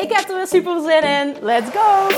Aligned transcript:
Ik 0.00 0.12
heb 0.12 0.28
er 0.28 0.36
weer 0.36 0.46
super 0.46 0.80
zin 0.80 1.02
in. 1.02 1.36
Let's 1.40 1.70
go! 1.70 2.08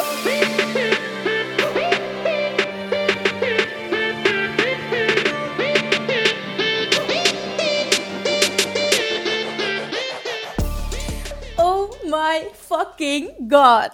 Oh 11.56 11.91
my 12.05 12.50
fucking 12.55 13.30
god. 13.48 13.91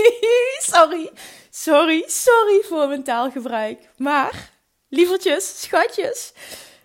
sorry, 0.72 1.10
sorry, 1.50 2.04
sorry 2.06 2.62
voor 2.62 2.88
mijn 2.88 3.02
taalgebruik. 3.02 3.88
Maar, 3.96 4.50
lievertjes, 4.88 5.60
schatjes, 5.60 6.32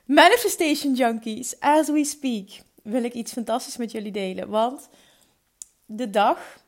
manifestation 0.06 0.94
junkies, 0.94 1.60
as 1.60 1.90
we 1.90 2.04
speak, 2.04 2.50
wil 2.84 3.04
ik 3.04 3.14
iets 3.14 3.32
fantastisch 3.32 3.78
met 3.78 3.92
jullie 3.92 4.12
delen. 4.12 4.50
Want 4.50 4.90
de 5.92 6.10
dag 6.10 6.60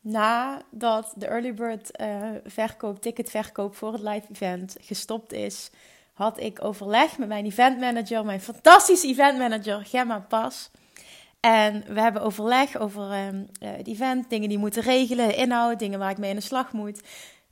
nadat 0.00 1.12
de 1.16 1.26
early 1.26 1.54
bird 1.54 2.00
uh, 2.00 2.30
verkoop, 2.44 3.00
ticketverkoop 3.00 3.76
voor 3.76 3.92
het 3.92 4.02
live 4.02 4.26
event 4.32 4.76
gestopt 4.80 5.32
is, 5.32 5.70
had 6.12 6.40
ik 6.40 6.64
overleg 6.64 7.18
met 7.18 7.28
mijn 7.28 7.44
event 7.44 7.80
manager, 7.80 8.24
mijn 8.24 8.40
fantastische 8.40 9.06
event 9.06 9.38
manager 9.38 9.84
Gemma 9.84 10.20
Pas. 10.20 10.70
En 11.40 11.84
we 11.94 12.00
hebben 12.00 12.22
overleg 12.22 12.78
over 12.78 13.26
um, 13.26 13.46
het 13.58 13.86
event, 13.86 14.30
dingen 14.30 14.48
die 14.48 14.58
moeten 14.58 14.82
regelen, 14.82 15.36
inhoud, 15.36 15.78
dingen 15.78 15.98
waar 15.98 16.10
ik 16.10 16.18
mee 16.18 16.30
aan 16.30 16.36
de 16.36 16.42
slag 16.42 16.72
moet. 16.72 17.00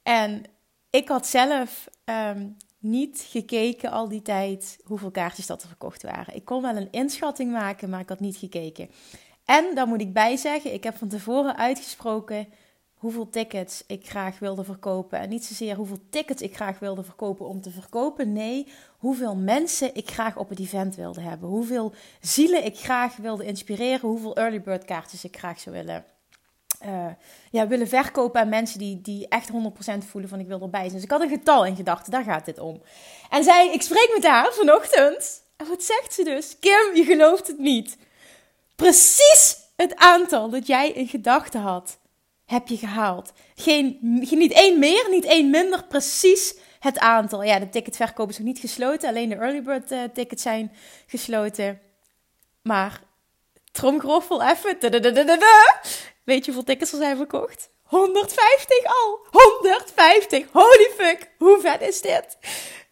En 0.03 0.43
ik 0.91 1.09
had 1.09 1.27
zelf 1.27 1.89
um, 2.05 2.56
niet 2.79 3.27
gekeken 3.29 3.91
al 3.91 4.09
die 4.09 4.23
tijd 4.23 4.79
hoeveel 4.84 5.11
kaartjes 5.11 5.47
dat 5.47 5.62
er 5.62 5.69
verkocht 5.69 6.03
waren. 6.03 6.34
Ik 6.34 6.45
kon 6.45 6.62
wel 6.62 6.77
een 6.77 6.91
inschatting 6.91 7.53
maken, 7.53 7.91
maar 7.91 8.01
ik 8.01 8.09
had 8.09 8.21
niet 8.21 8.37
gekeken. 8.37 8.91
En 9.49 9.75
dan 9.75 9.89
moet 9.89 10.01
ik 10.01 10.13
bij 10.13 10.37
zeggen, 10.37 10.73
ik 10.73 10.85
heb 10.85 10.97
van 10.97 11.09
tevoren 11.09 11.57
uitgesproken 11.57 12.49
hoeveel 12.95 13.31
tickets 13.31 13.85
ik 13.87 14.09
graag 14.09 14.39
wilde 14.39 14.65
verkopen. 14.65 15.19
En 15.19 15.29
niet 15.29 15.45
zozeer 15.45 15.77
hoeveel 15.77 16.01
tickets 16.11 16.43
ik 16.43 16.55
graag 16.55 16.79
wilde 16.79 17.03
verkopen 17.03 17.47
om 17.47 17.61
te 17.61 17.71
verkopen. 17.71 18.33
Nee, 18.33 18.67
hoeveel 18.99 19.37
mensen 19.37 19.95
ik 19.95 20.11
graag 20.11 20.37
op 20.37 20.49
het 20.49 20.59
event 20.59 20.97
wilde 20.97 21.21
hebben. 21.21 21.49
Hoeveel 21.49 21.93
zielen 22.21 22.65
ik 22.65 22.77
graag 22.77 23.17
wilde 23.17 23.45
inspireren. 23.45 24.09
Hoeveel 24.09 24.37
early 24.37 24.61
bird 24.61 24.85
kaartjes 24.85 25.25
ik 25.25 25.39
graag 25.39 25.61
zou 25.61 25.77
willen, 25.77 26.05
uh, 26.85 27.07
ja, 27.51 27.67
willen 27.67 27.89
verkopen 27.89 28.41
aan 28.41 28.49
mensen 28.49 28.79
die, 28.79 29.01
die 29.01 29.29
echt 29.29 29.51
100% 29.51 29.55
voelen 29.99 30.31
van 30.31 30.41
ik 30.41 30.47
wil 30.47 30.61
erbij 30.61 30.81
zijn. 30.81 30.93
Dus 30.93 31.03
ik 31.03 31.11
had 31.11 31.23
een 31.23 31.29
getal 31.29 31.67
in 31.67 31.77
gedachten, 31.77 32.12
daar 32.12 32.25
gaat 32.25 32.45
dit 32.45 32.59
om. 32.59 32.83
En 33.31 33.45
zij, 33.45 33.73
ik 33.73 33.83
spreek 33.83 34.11
met 34.15 34.27
haar 34.27 34.53
vanochtend. 34.53 35.43
En 35.57 35.69
wat 35.69 35.83
zegt 35.83 36.15
ze 36.15 36.25
dus? 36.25 36.59
Kim, 36.59 36.95
je 36.95 37.05
gelooft 37.05 37.47
het 37.47 37.59
niet 37.59 37.97
precies 38.83 39.56
het 39.77 39.97
aantal 39.97 40.50
dat 40.50 40.66
jij 40.66 40.91
in 40.91 41.09
gedachten 41.09 41.61
had, 41.61 41.99
heb 42.47 42.69
je 42.69 42.77
gehaald. 42.77 43.33
Geen, 43.55 43.99
niet 44.31 44.53
één 44.53 44.78
meer, 44.78 45.06
niet 45.11 45.25
één 45.25 45.50
minder, 45.50 45.84
precies 45.84 46.55
het 46.78 46.99
aantal. 46.99 47.43
Ja, 47.43 47.59
de 47.59 47.69
ticketverkoop 47.69 48.28
is 48.28 48.39
nog 48.39 48.47
niet 48.47 48.59
gesloten, 48.59 49.09
alleen 49.09 49.28
de 49.28 49.34
early 49.34 49.62
bird 49.62 49.93
uh, 49.93 50.03
tickets 50.15 50.43
zijn 50.43 50.72
gesloten. 51.06 51.81
Maar 52.62 53.03
tromgroffel 53.72 54.43
even. 54.43 54.78
Weet 56.25 56.45
je 56.45 56.53
hoeveel 56.53 56.65
tickets 56.65 56.93
er 56.93 56.99
zijn 56.99 57.16
verkocht? 57.16 57.71
150 57.83 58.84
al! 58.84 59.27
150! 59.31 60.47
Holy 60.53 60.91
fuck! 60.97 61.31
Hoe 61.39 61.60
vet 61.60 61.81
is 61.81 62.00
dit? 62.00 62.39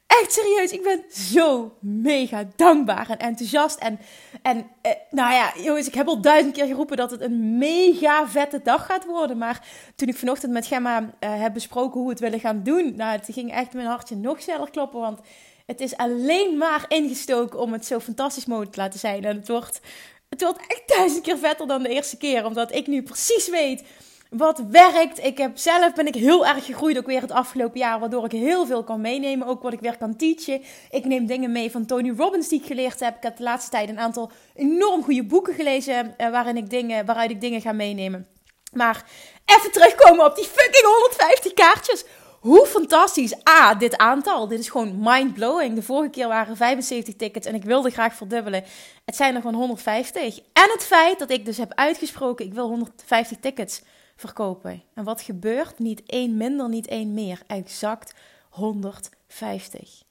Echt 0.06 0.32
serieus, 0.32 0.72
ik 0.72 0.82
ben 0.82 1.04
zo 1.10 1.76
mega 1.80 2.48
dankbaar 2.56 3.10
en 3.10 3.18
enthousiast. 3.18 3.78
En, 3.78 3.98
en 4.42 4.70
eh, 4.82 4.92
nou 5.10 5.32
ja, 5.32 5.52
jongens, 5.62 5.86
ik 5.86 5.94
heb 5.94 6.06
al 6.06 6.20
duizend 6.20 6.54
keer 6.54 6.66
geroepen 6.66 6.96
dat 6.96 7.10
het 7.10 7.20
een 7.20 7.58
mega 7.58 8.28
vette 8.28 8.60
dag 8.62 8.86
gaat 8.86 9.04
worden. 9.04 9.38
Maar 9.38 9.66
toen 9.96 10.08
ik 10.08 10.16
vanochtend 10.16 10.52
met 10.52 10.66
Gemma 10.66 11.00
uh, 11.00 11.08
heb 11.20 11.52
besproken 11.52 11.92
hoe 11.92 12.04
we 12.04 12.10
het 12.10 12.20
willen 12.20 12.40
gaan 12.40 12.62
doen, 12.62 12.96
nou, 12.96 13.12
het 13.12 13.28
ging 13.30 13.52
echt 13.52 13.72
mijn 13.72 13.86
hartje 13.86 14.16
nog 14.16 14.42
sneller 14.42 14.70
kloppen. 14.70 15.00
Want 15.00 15.20
het 15.66 15.80
is 15.80 15.96
alleen 15.96 16.56
maar 16.56 16.84
ingestoken 16.88 17.58
om 17.58 17.72
het 17.72 17.86
zo 17.86 18.00
fantastisch 18.00 18.46
mogelijk 18.46 18.72
te 18.72 18.80
laten 18.80 18.98
zijn. 18.98 19.24
En 19.24 19.36
het 19.36 19.48
wordt, 19.48 19.80
het 20.28 20.42
wordt 20.42 20.60
echt 20.66 20.82
duizend 20.86 21.22
keer 21.22 21.38
vetter 21.38 21.66
dan 21.66 21.82
de 21.82 21.88
eerste 21.88 22.16
keer, 22.16 22.44
omdat 22.44 22.74
ik 22.74 22.86
nu 22.86 23.02
precies 23.02 23.48
weet 23.48 23.82
wat 24.31 24.62
werkt. 24.70 25.25
Ik 25.25 25.38
heb 25.38 25.59
zelf 25.59 25.92
ben 25.94 26.06
ik 26.06 26.14
heel 26.14 26.47
erg 26.47 26.64
gegroeid 26.64 26.98
ook 26.98 27.06
weer 27.06 27.20
het 27.20 27.31
afgelopen 27.31 27.78
jaar, 27.78 28.00
waardoor 28.00 28.25
ik 28.25 28.32
heel 28.32 28.66
veel 28.66 28.84
kan 28.84 29.00
meenemen, 29.00 29.47
ook 29.47 29.62
wat 29.62 29.72
ik 29.72 29.81
weer 29.81 29.97
kan 29.97 30.16
teachen. 30.16 30.62
Ik 30.91 31.04
neem 31.04 31.26
dingen 31.26 31.53
mee 31.53 31.70
van 31.70 31.87
Tony 31.87 32.12
Robbins 32.16 32.48
die 32.48 32.60
ik 32.60 32.66
geleerd 32.66 33.00
heb. 33.00 33.16
Ik 33.16 33.22
heb 33.22 33.36
de 33.36 33.42
laatste 33.42 33.70
tijd 33.70 33.88
een 33.88 33.98
aantal 33.98 34.31
enorm 34.54 35.03
goede 35.03 35.25
boeken 35.25 35.54
gelezen 35.54 36.15
uh, 36.19 36.31
waarin 36.31 36.56
ik 36.56 36.70
dingen, 36.70 37.06
waaruit 37.06 37.31
ik 37.31 37.41
dingen 37.41 37.60
ga 37.60 37.72
meenemen. 37.72 38.26
Maar 38.72 39.04
even 39.44 39.72
terugkomen 39.72 40.25
op 40.25 40.36
die 40.36 40.44
fucking 40.44 40.84
150 40.84 41.53
kaartjes. 41.53 42.04
Hoe 42.41 42.66
fantastisch. 42.66 43.34
A, 43.48 43.75
dit 43.75 43.97
aantal. 43.97 44.48
Dit 44.48 44.59
is 44.59 44.69
gewoon 44.69 44.97
mind-blowing. 45.00 45.75
De 45.75 45.82
vorige 45.82 46.10
keer 46.10 46.28
waren 46.28 46.50
er 46.50 46.56
75 46.56 47.16
tickets 47.16 47.47
en 47.47 47.54
ik 47.54 47.65
wilde 47.65 47.91
graag 47.91 48.15
verdubbelen. 48.15 48.65
Het 49.04 49.16
zijn 49.16 49.34
er 49.34 49.41
gewoon 49.41 49.56
150. 49.56 50.38
En 50.38 50.70
het 50.72 50.84
feit 50.84 51.19
dat 51.19 51.31
ik 51.31 51.44
dus 51.44 51.56
heb 51.56 51.72
uitgesproken, 51.75 52.47
ik 52.47 52.54
wil 52.54 52.69
150 52.69 53.36
tickets 53.41 53.82
verkopen. 54.16 54.82
En 54.94 55.04
wat 55.04 55.21
gebeurt? 55.21 55.78
Niet 55.78 56.03
één 56.06 56.37
minder, 56.37 56.69
niet 56.69 56.87
één 56.87 57.15
meer. 57.15 57.43
Exact 57.47 58.15
150. 58.50 60.03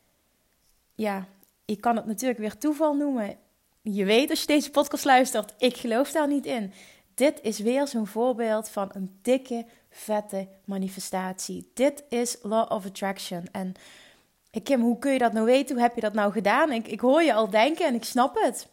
Ja, 0.94 1.28
ik 1.66 1.82
kan 1.82 1.96
het 1.96 2.06
natuurlijk 2.06 2.40
weer 2.40 2.58
toeval 2.58 2.96
noemen. 2.96 3.38
Je 3.82 4.06
weet 4.06 4.30
als 4.30 4.42
je 4.42 4.48
deze 4.48 4.72
podcast 4.72 5.06
luistert, 5.06 5.54
ik 5.58 5.78
geloof 5.78 6.12
daar 6.12 6.28
niet 6.28 6.46
in. 6.46 6.74
Dit 7.14 7.40
is 7.42 7.60
weer 7.60 7.88
zo'n 7.88 8.08
voorbeeld 8.08 8.70
van 8.70 8.90
een 8.94 9.20
dikke, 9.22 9.66
vette 9.90 10.48
manifestatie. 10.66 11.72
Dit 11.74 12.04
is 12.10 12.38
Law 12.42 12.72
of 12.72 12.86
Attraction. 12.86 13.48
En 13.52 13.74
Kim, 14.64 14.82
hoe 14.82 15.00
kun 15.00 15.12
je 15.12 15.20
dat 15.20 15.34
nou 15.34 15.46
weten? 15.46 15.76
Hoe 15.76 15.84
heb 15.84 15.96
je 15.96 16.02
dat 16.02 16.14
nou 16.14 16.32
gedaan? 16.32 16.72
Ik, 16.72 16.88
ik 16.88 17.00
hoor 17.00 17.24
je 17.24 17.34
al 17.34 17.50
denken 17.50 17.86
en 17.86 17.96
ik 17.96 18.04
snap 18.04 18.36
het 18.44 18.68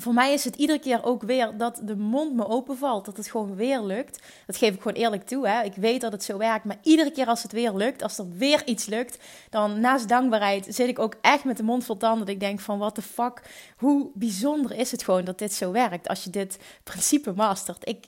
voor 0.00 0.14
mij 0.14 0.32
is 0.32 0.44
het 0.44 0.56
iedere 0.56 0.78
keer 0.78 1.04
ook 1.04 1.22
weer 1.22 1.56
dat 1.56 1.80
de 1.82 1.96
mond 1.96 2.34
me 2.34 2.48
openvalt. 2.48 3.04
Dat 3.04 3.16
het 3.16 3.30
gewoon 3.30 3.54
weer 3.54 3.80
lukt. 3.80 4.22
Dat 4.46 4.56
geef 4.56 4.74
ik 4.74 4.82
gewoon 4.82 4.96
eerlijk 4.96 5.26
toe. 5.26 5.48
Hè. 5.48 5.62
Ik 5.62 5.74
weet 5.74 6.00
dat 6.00 6.12
het 6.12 6.24
zo 6.24 6.38
werkt. 6.38 6.64
Maar 6.64 6.78
iedere 6.82 7.10
keer 7.10 7.26
als 7.26 7.42
het 7.42 7.52
weer 7.52 7.72
lukt, 7.72 8.02
als 8.02 8.18
er 8.18 8.36
weer 8.36 8.66
iets 8.66 8.86
lukt, 8.86 9.18
dan 9.50 9.80
naast 9.80 10.08
dankbaarheid 10.08 10.66
zit 10.68 10.88
ik 10.88 10.98
ook 10.98 11.14
echt 11.20 11.44
met 11.44 11.56
de 11.56 11.62
mond 11.62 11.84
vol 11.84 11.96
tanden. 11.96 12.26
Dat 12.26 12.34
ik 12.34 12.40
denk 12.40 12.60
van 12.60 12.78
what 12.78 12.94
the 12.94 13.02
fuck. 13.02 13.42
Hoe 13.76 14.10
bijzonder 14.14 14.72
is 14.72 14.90
het 14.90 15.02
gewoon 15.02 15.24
dat 15.24 15.38
dit 15.38 15.52
zo 15.52 15.72
werkt. 15.72 16.08
Als 16.08 16.24
je 16.24 16.30
dit 16.30 16.58
principe 16.84 17.32
mastert. 17.32 17.88
Ik, 17.88 18.06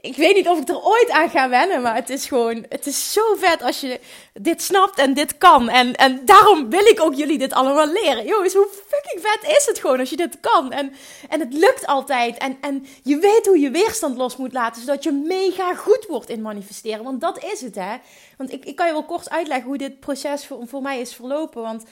ik 0.00 0.16
weet 0.16 0.34
niet 0.34 0.48
of 0.48 0.60
ik 0.60 0.68
er 0.68 0.84
ooit 0.84 1.10
aan 1.10 1.30
ga 1.30 1.48
wennen, 1.48 1.82
maar 1.82 1.94
het 1.94 2.10
is 2.10 2.26
gewoon, 2.26 2.64
het 2.68 2.86
is 2.86 3.12
zo 3.12 3.34
vet 3.34 3.62
als 3.62 3.80
je 3.80 4.00
dit 4.32 4.62
snapt 4.62 4.98
en 4.98 5.14
dit 5.14 5.38
kan. 5.38 5.68
En, 5.68 5.94
en 5.94 6.24
daarom 6.24 6.70
wil 6.70 6.86
ik 6.86 7.00
ook 7.00 7.14
jullie 7.14 7.38
dit 7.38 7.52
allemaal 7.52 7.86
leren. 7.86 8.26
Jongens, 8.26 8.54
hoe 8.54 8.68
fucking 8.86 9.26
vet 9.26 9.56
is 9.56 9.66
het 9.66 9.78
gewoon 9.78 9.98
als 9.98 10.10
je 10.10 10.16
dit 10.16 10.40
kan? 10.40 10.72
En, 10.72 10.92
en 11.28 11.40
het 11.40 11.52
lukt 11.52 11.86
altijd. 11.86 12.38
En, 12.38 12.56
en 12.60 12.86
je 13.02 13.18
weet 13.18 13.46
hoe 13.46 13.58
je 13.58 13.70
weerstand 13.70 14.16
los 14.16 14.36
moet 14.36 14.52
laten, 14.52 14.82
zodat 14.82 15.02
je 15.02 15.12
mega 15.12 15.74
goed 15.74 16.06
wordt 16.08 16.28
in 16.28 16.42
manifesteren. 16.42 17.04
Want 17.04 17.20
dat 17.20 17.44
is 17.44 17.60
het, 17.60 17.74
hè. 17.74 17.96
Want 18.36 18.52
ik, 18.52 18.64
ik 18.64 18.76
kan 18.76 18.86
je 18.86 18.92
wel 18.92 19.04
kort 19.04 19.30
uitleggen 19.30 19.66
hoe 19.66 19.78
dit 19.78 20.00
proces 20.00 20.46
voor, 20.46 20.68
voor 20.68 20.82
mij 20.82 21.00
is 21.00 21.14
verlopen. 21.14 21.62
Want 21.62 21.84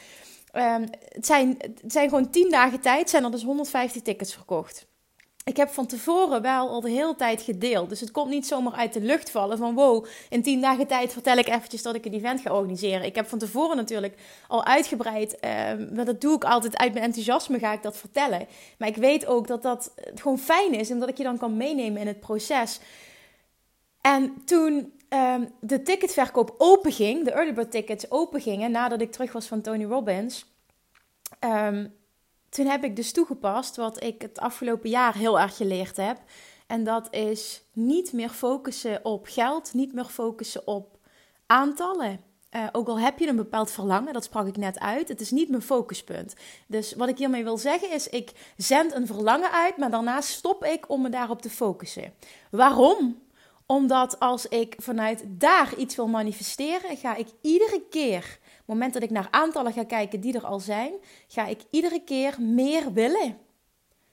um, 0.53 0.87
het, 1.09 1.27
zijn, 1.27 1.57
het 1.59 1.93
zijn 1.93 2.09
gewoon 2.09 2.31
tien 2.31 2.51
dagen 2.51 2.81
tijd, 2.81 3.11
zijn 3.11 3.25
er 3.25 3.31
dus 3.31 3.43
150 3.43 4.03
tickets 4.03 4.35
verkocht 4.35 4.87
ik 5.49 5.57
heb 5.57 5.69
van 5.69 5.87
tevoren 5.87 6.43
wel 6.43 6.69
al 6.69 6.81
de 6.81 6.91
hele 6.91 7.15
tijd 7.17 7.43
gedeeld. 7.43 7.89
Dus 7.89 8.01
het 8.01 8.11
komt 8.11 8.31
niet 8.31 8.47
zomaar 8.47 8.73
uit 8.73 8.93
de 8.93 9.01
lucht 9.01 9.31
vallen 9.31 9.59
van 9.59 9.75
wow, 9.75 10.07
in 10.29 10.43
tien 10.43 10.61
dagen 10.61 10.87
tijd 10.87 11.13
vertel 11.13 11.37
ik 11.37 11.49
eventjes 11.49 11.83
dat 11.83 11.95
ik 11.95 12.05
een 12.05 12.13
event 12.13 12.41
ga 12.41 12.55
organiseren. 12.55 13.05
Ik 13.05 13.15
heb 13.15 13.29
van 13.29 13.39
tevoren 13.39 13.77
natuurlijk 13.77 14.15
al 14.49 14.65
uitgebreid, 14.65 15.37
uh, 15.41 15.51
maar 15.95 16.05
dat 16.05 16.21
doe 16.21 16.35
ik 16.35 16.45
altijd 16.45 16.77
uit 16.77 16.93
mijn 16.93 17.05
enthousiasme 17.05 17.59
ga 17.59 17.73
ik 17.73 17.83
dat 17.83 17.97
vertellen. 17.97 18.47
Maar 18.79 18.89
ik 18.89 18.97
weet 18.97 19.27
ook 19.27 19.47
dat 19.47 19.63
dat 19.63 19.95
gewoon 20.15 20.39
fijn 20.39 20.73
is 20.73 20.91
en 20.91 20.99
dat 20.99 21.09
ik 21.09 21.17
je 21.17 21.23
dan 21.23 21.39
kan 21.39 21.57
meenemen 21.57 22.01
in 22.01 22.07
het 22.07 22.21
proces. 22.21 22.81
En 24.01 24.43
toen 24.45 24.93
um, 25.09 25.53
de 25.61 25.83
ticketverkoop 25.83 26.55
openging, 26.59 27.25
de 27.25 27.33
early 27.33 27.55
bird 27.55 27.71
tickets 27.71 28.11
opengingen 28.11 28.71
nadat 28.71 29.01
ik 29.01 29.13
terug 29.13 29.33
was 29.33 29.47
van 29.47 29.61
Tony 29.61 29.85
Robbins... 29.85 30.47
Um, 31.45 31.97
toen 32.49 32.67
heb 32.67 32.85
ik 32.85 32.97
dus 32.97 33.13
toegepast 33.13 33.77
wat 33.77 34.03
ik 34.03 34.23
het 34.23 34.39
afgelopen 34.39 34.91
jaar 34.91 35.17
heel 35.17 35.41
erg 35.41 35.57
geleerd 35.57 35.97
heb. 35.97 36.21
En 36.67 36.85
dat 36.85 37.15
is 37.15 37.63
niet 37.73 38.13
meer 38.13 38.31
focussen 38.31 39.05
op 39.05 39.27
geld, 39.29 39.75
niet 39.75 39.95
meer 39.95 40.05
focussen 40.05 40.67
op 40.67 40.99
aantallen. 41.47 42.21
Uh, 42.57 42.67
ook 42.73 42.89
al 42.89 42.99
heb 42.99 43.19
je 43.19 43.29
een 43.29 43.37
bepaald 43.37 43.71
verlangen, 43.71 44.13
dat 44.13 44.25
sprak 44.25 44.47
ik 44.47 44.57
net 44.57 44.79
uit, 44.79 45.09
het 45.09 45.21
is 45.21 45.31
niet 45.31 45.49
mijn 45.49 45.63
focuspunt. 45.63 46.35
Dus 46.67 46.95
wat 46.95 47.09
ik 47.09 47.19
hiermee 47.19 47.45
wil 47.45 47.59
zeggen 47.59 47.93
is, 47.93 48.09
ik 48.09 48.53
zend 48.57 48.95
een 48.95 49.07
verlangen 49.07 49.53
uit, 49.53 49.77
maar 49.77 49.91
daarna 49.91 50.21
stop 50.21 50.65
ik 50.65 50.91
om 50.91 51.03
me 51.03 51.09
daarop 51.09 51.43
te 51.43 51.51
focussen. 51.51 52.13
Waarom? 52.51 53.23
Omdat 53.67 54.21
als 54.21 54.47
ik 54.47 54.75
vanuit 54.79 55.25
daar 55.27 55.75
iets 55.77 55.97
wil 55.97 56.09
manifesteren, 56.09 56.97
ga 56.97 57.15
ik 57.15 57.29
iedere 57.41 57.83
keer, 57.91 58.39
moment 58.69 58.93
dat 58.93 59.03
ik 59.03 59.11
naar 59.11 59.29
aantallen 59.31 59.73
ga 59.73 59.85
kijken 59.85 60.21
die 60.21 60.35
er 60.35 60.47
al 60.47 60.61
zijn, 60.61 60.93
ga 61.27 61.47
ik 61.47 61.61
iedere 61.71 62.01
keer 62.05 62.43
meer 62.43 62.93
willen 62.93 63.39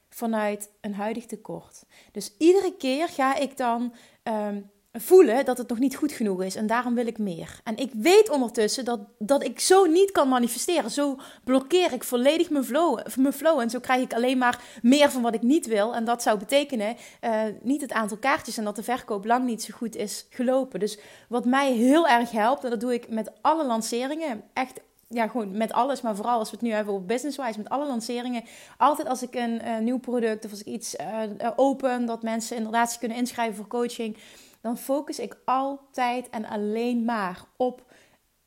vanuit 0.09 0.71
een 0.81 0.93
huidig 0.93 1.25
tekort. 1.25 1.83
Dus 2.11 2.35
iedere 2.37 2.75
keer 2.77 3.09
ga 3.09 3.35
ik 3.35 3.57
dan 3.57 3.93
um, 4.23 4.69
voelen 4.97 5.45
dat 5.45 5.57
het 5.57 5.69
nog 5.69 5.79
niet 5.79 5.95
goed 5.95 6.11
genoeg 6.11 6.43
is 6.43 6.55
en 6.55 6.67
daarom 6.67 6.95
wil 6.95 7.07
ik 7.07 7.17
meer. 7.17 7.59
En 7.63 7.77
ik 7.77 7.91
weet 7.93 8.29
ondertussen 8.29 8.85
dat, 8.85 8.99
dat 9.19 9.43
ik 9.43 9.59
zo 9.59 9.85
niet 9.85 10.11
kan 10.11 10.29
manifesteren. 10.29 10.91
Zo 10.91 11.19
blokkeer 11.43 11.93
ik 11.93 12.03
volledig 12.03 12.49
mijn 12.49 12.63
flow, 12.63 12.99
mijn 13.15 13.33
flow 13.33 13.59
en 13.59 13.69
zo 13.69 13.79
krijg 13.79 14.01
ik 14.01 14.13
alleen 14.13 14.37
maar 14.37 14.61
meer 14.81 15.11
van 15.11 15.21
wat 15.21 15.33
ik 15.33 15.41
niet 15.41 15.67
wil. 15.67 15.95
En 15.95 16.05
dat 16.05 16.21
zou 16.21 16.37
betekenen 16.37 16.95
uh, 17.21 17.41
niet 17.61 17.81
het 17.81 17.91
aantal 17.91 18.17
kaartjes 18.17 18.57
en 18.57 18.63
dat 18.63 18.75
de 18.75 18.83
verkoop 18.83 19.25
lang 19.25 19.45
niet 19.45 19.63
zo 19.63 19.73
goed 19.77 19.95
is 19.95 20.25
gelopen. 20.29 20.79
Dus 20.79 20.99
wat 21.29 21.45
mij 21.45 21.73
heel 21.73 22.07
erg 22.07 22.31
helpt, 22.31 22.63
en 22.63 22.69
dat 22.69 22.79
doe 22.79 22.93
ik 22.93 23.09
met 23.09 23.31
alle 23.41 23.65
lanceringen, 23.65 24.43
echt 24.53 24.79
ja, 25.07 25.27
gewoon 25.27 25.57
met 25.57 25.73
alles, 25.73 26.01
maar 26.01 26.15
vooral 26.15 26.39
als 26.39 26.49
we 26.49 26.55
het 26.55 26.65
nu 26.65 26.71
hebben 26.71 26.93
over 26.93 27.05
business-wise, 27.05 27.57
met 27.57 27.69
alle 27.69 27.87
lanceringen. 27.87 28.43
Altijd 28.77 29.07
als 29.07 29.23
ik 29.23 29.35
een 29.35 29.61
uh, 29.65 29.77
nieuw 29.77 29.99
product 29.99 30.45
of 30.45 30.51
als 30.51 30.59
ik 30.59 30.65
iets 30.65 30.95
uh, 30.95 31.49
open, 31.55 32.05
dat 32.05 32.23
mensen 32.23 32.57
inderdaad 32.57 32.89
zich 32.89 32.99
kunnen 32.99 33.17
inschrijven 33.17 33.55
voor 33.55 33.67
coaching, 33.67 34.17
dan 34.65 34.77
focus 34.77 35.19
ik 35.19 35.37
altijd 35.45 36.29
en 36.29 36.45
alleen 36.45 37.05
maar 37.05 37.43
op 37.57 37.91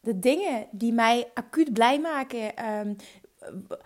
de 0.00 0.18
dingen 0.18 0.66
die 0.70 0.92
mij 0.92 1.30
acuut 1.34 1.72
blij 1.72 2.00
maken. 2.00 2.76
Um, 2.78 2.96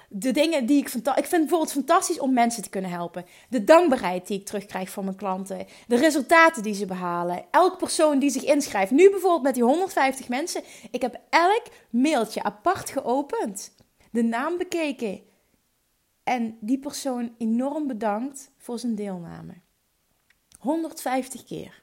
de 0.09 0.31
dingen 0.31 0.67
die 0.67 0.79
ik 0.79 0.89
fantastisch. 0.89 1.23
Ik 1.23 1.29
vind 1.29 1.41
bijvoorbeeld 1.41 1.73
fantastisch 1.73 2.19
om 2.19 2.33
mensen 2.33 2.63
te 2.63 2.69
kunnen 2.69 2.91
helpen. 2.91 3.25
De 3.49 3.65
dankbaarheid 3.65 4.27
die 4.27 4.39
ik 4.39 4.47
terugkrijg 4.47 4.91
van 4.91 5.05
mijn 5.05 5.17
klanten. 5.17 5.67
De 5.87 5.97
resultaten 5.97 6.63
die 6.63 6.75
ze 6.75 6.87
behalen. 6.87 7.45
Elk 7.51 7.79
persoon 7.79 8.19
die 8.19 8.31
zich 8.31 8.45
inschrijft. 8.45 8.91
Nu 8.91 9.11
bijvoorbeeld 9.11 9.43
met 9.43 9.55
die 9.55 9.65
150 9.65 10.29
mensen. 10.29 10.63
Ik 10.91 11.03
heb 11.03 11.21
elk 11.31 11.63
mailtje 11.91 12.43
apart 12.43 12.91
geopend. 12.91 13.75
De 14.11 14.23
naam 14.23 14.59
bekeken. 14.59 15.21
En 16.23 16.57
die 16.61 16.79
persoon 16.79 17.35
enorm 17.39 17.87
bedankt 17.87 18.51
voor 18.57 18.79
zijn 18.79 18.95
deelname. 18.95 19.55
150 20.59 21.45
keer. 21.45 21.83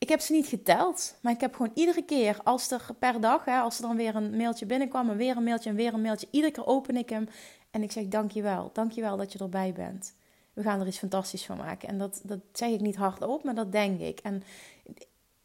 Ik 0.00 0.08
heb 0.08 0.20
ze 0.20 0.32
niet 0.32 0.46
geteld, 0.46 1.14
maar 1.22 1.32
ik 1.32 1.40
heb 1.40 1.54
gewoon 1.54 1.72
iedere 1.74 2.02
keer, 2.02 2.38
als 2.44 2.70
er 2.70 2.86
per 2.98 3.20
dag, 3.20 3.44
hè, 3.44 3.58
als 3.58 3.76
er 3.76 3.82
dan 3.82 3.96
weer 3.96 4.14
een 4.16 4.36
mailtje 4.36 4.66
binnenkwam, 4.66 5.10
en 5.10 5.16
weer 5.16 5.36
een 5.36 5.44
mailtje 5.44 5.70
en 5.70 5.76
weer 5.76 5.94
een 5.94 6.00
mailtje, 6.00 6.28
iedere 6.30 6.52
keer 6.52 6.66
open 6.66 6.96
ik 6.96 7.08
hem 7.08 7.28
en 7.70 7.82
ik 7.82 7.92
zeg 7.92 8.08
dankjewel, 8.08 8.70
dankjewel 8.72 9.16
dat 9.16 9.32
je 9.32 9.38
erbij 9.38 9.72
bent. 9.72 10.14
We 10.52 10.62
gaan 10.62 10.80
er 10.80 10.86
iets 10.86 10.98
fantastisch 10.98 11.44
van 11.44 11.56
maken. 11.56 11.88
En 11.88 11.98
dat, 11.98 12.20
dat 12.24 12.40
zeg 12.52 12.70
ik 12.70 12.80
niet 12.80 12.96
hardop, 12.96 13.44
maar 13.44 13.54
dat 13.54 13.72
denk 13.72 14.00
ik. 14.00 14.18
En 14.18 14.42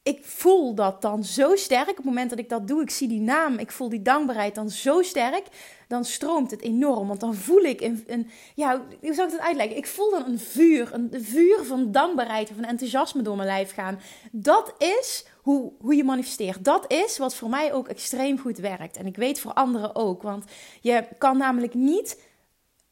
ik 0.06 0.26
voel 0.26 0.76
dat 0.76 1.02
dan 1.02 1.24
zo 1.24 1.56
sterk. 1.56 1.90
Op 1.90 1.96
het 1.96 2.06
moment 2.06 2.30
dat 2.30 2.40
ik 2.40 2.50
dat 2.50 2.68
doe, 2.68 2.82
ik 2.82 2.90
zie 2.90 3.08
die 3.08 3.22
naam, 3.22 3.58
ik 3.58 3.72
voel 3.72 3.90
die 3.90 4.02
dankbaarheid 4.02 4.56
dan 4.56 4.70
zo 4.70 5.02
sterk. 5.02 5.48
Dan 5.88 6.06
stroomt 6.06 6.52
het 6.52 6.62
enorm. 6.62 7.08
Want 7.08 7.20
dan 7.20 7.36
voel 7.36 7.62
ik 7.62 7.82
een, 7.82 8.04
een 8.08 8.30
ja, 8.56 8.82
hoe 9.02 9.14
zou 9.14 9.28
ik 9.28 9.34
het 9.34 9.44
uitleggen? 9.44 9.78
Ik 9.78 9.88
voel 9.88 10.10
dan 10.10 10.26
een 10.26 10.40
vuur, 10.40 10.94
een 10.94 11.10
vuur 11.14 11.64
van 11.64 11.92
dankbaarheid 11.92 12.50
een 12.50 12.66
enthousiasme 12.66 13.22
door 13.22 13.36
mijn 13.36 13.48
lijf 13.48 13.74
gaan. 13.74 14.00
Dat 14.32 14.74
is 14.78 15.26
hoe, 15.42 15.72
hoe 15.80 15.96
je 15.96 16.04
manifesteert. 16.04 16.64
Dat 16.66 16.92
is 16.92 17.18
wat 17.18 17.36
voor 17.36 17.50
mij 17.50 17.74
ook 17.74 17.88
extreem 17.88 18.40
goed 18.40 18.58
werkt. 18.58 18.98
En 18.98 19.06
ik 19.06 19.16
weet 19.16 19.40
voor 19.40 19.54
anderen 19.54 19.96
ook. 19.96 20.22
Want 20.22 20.46
je 20.82 21.08
kan 21.18 21.38
namelijk 21.38 21.74
niet 21.74 22.22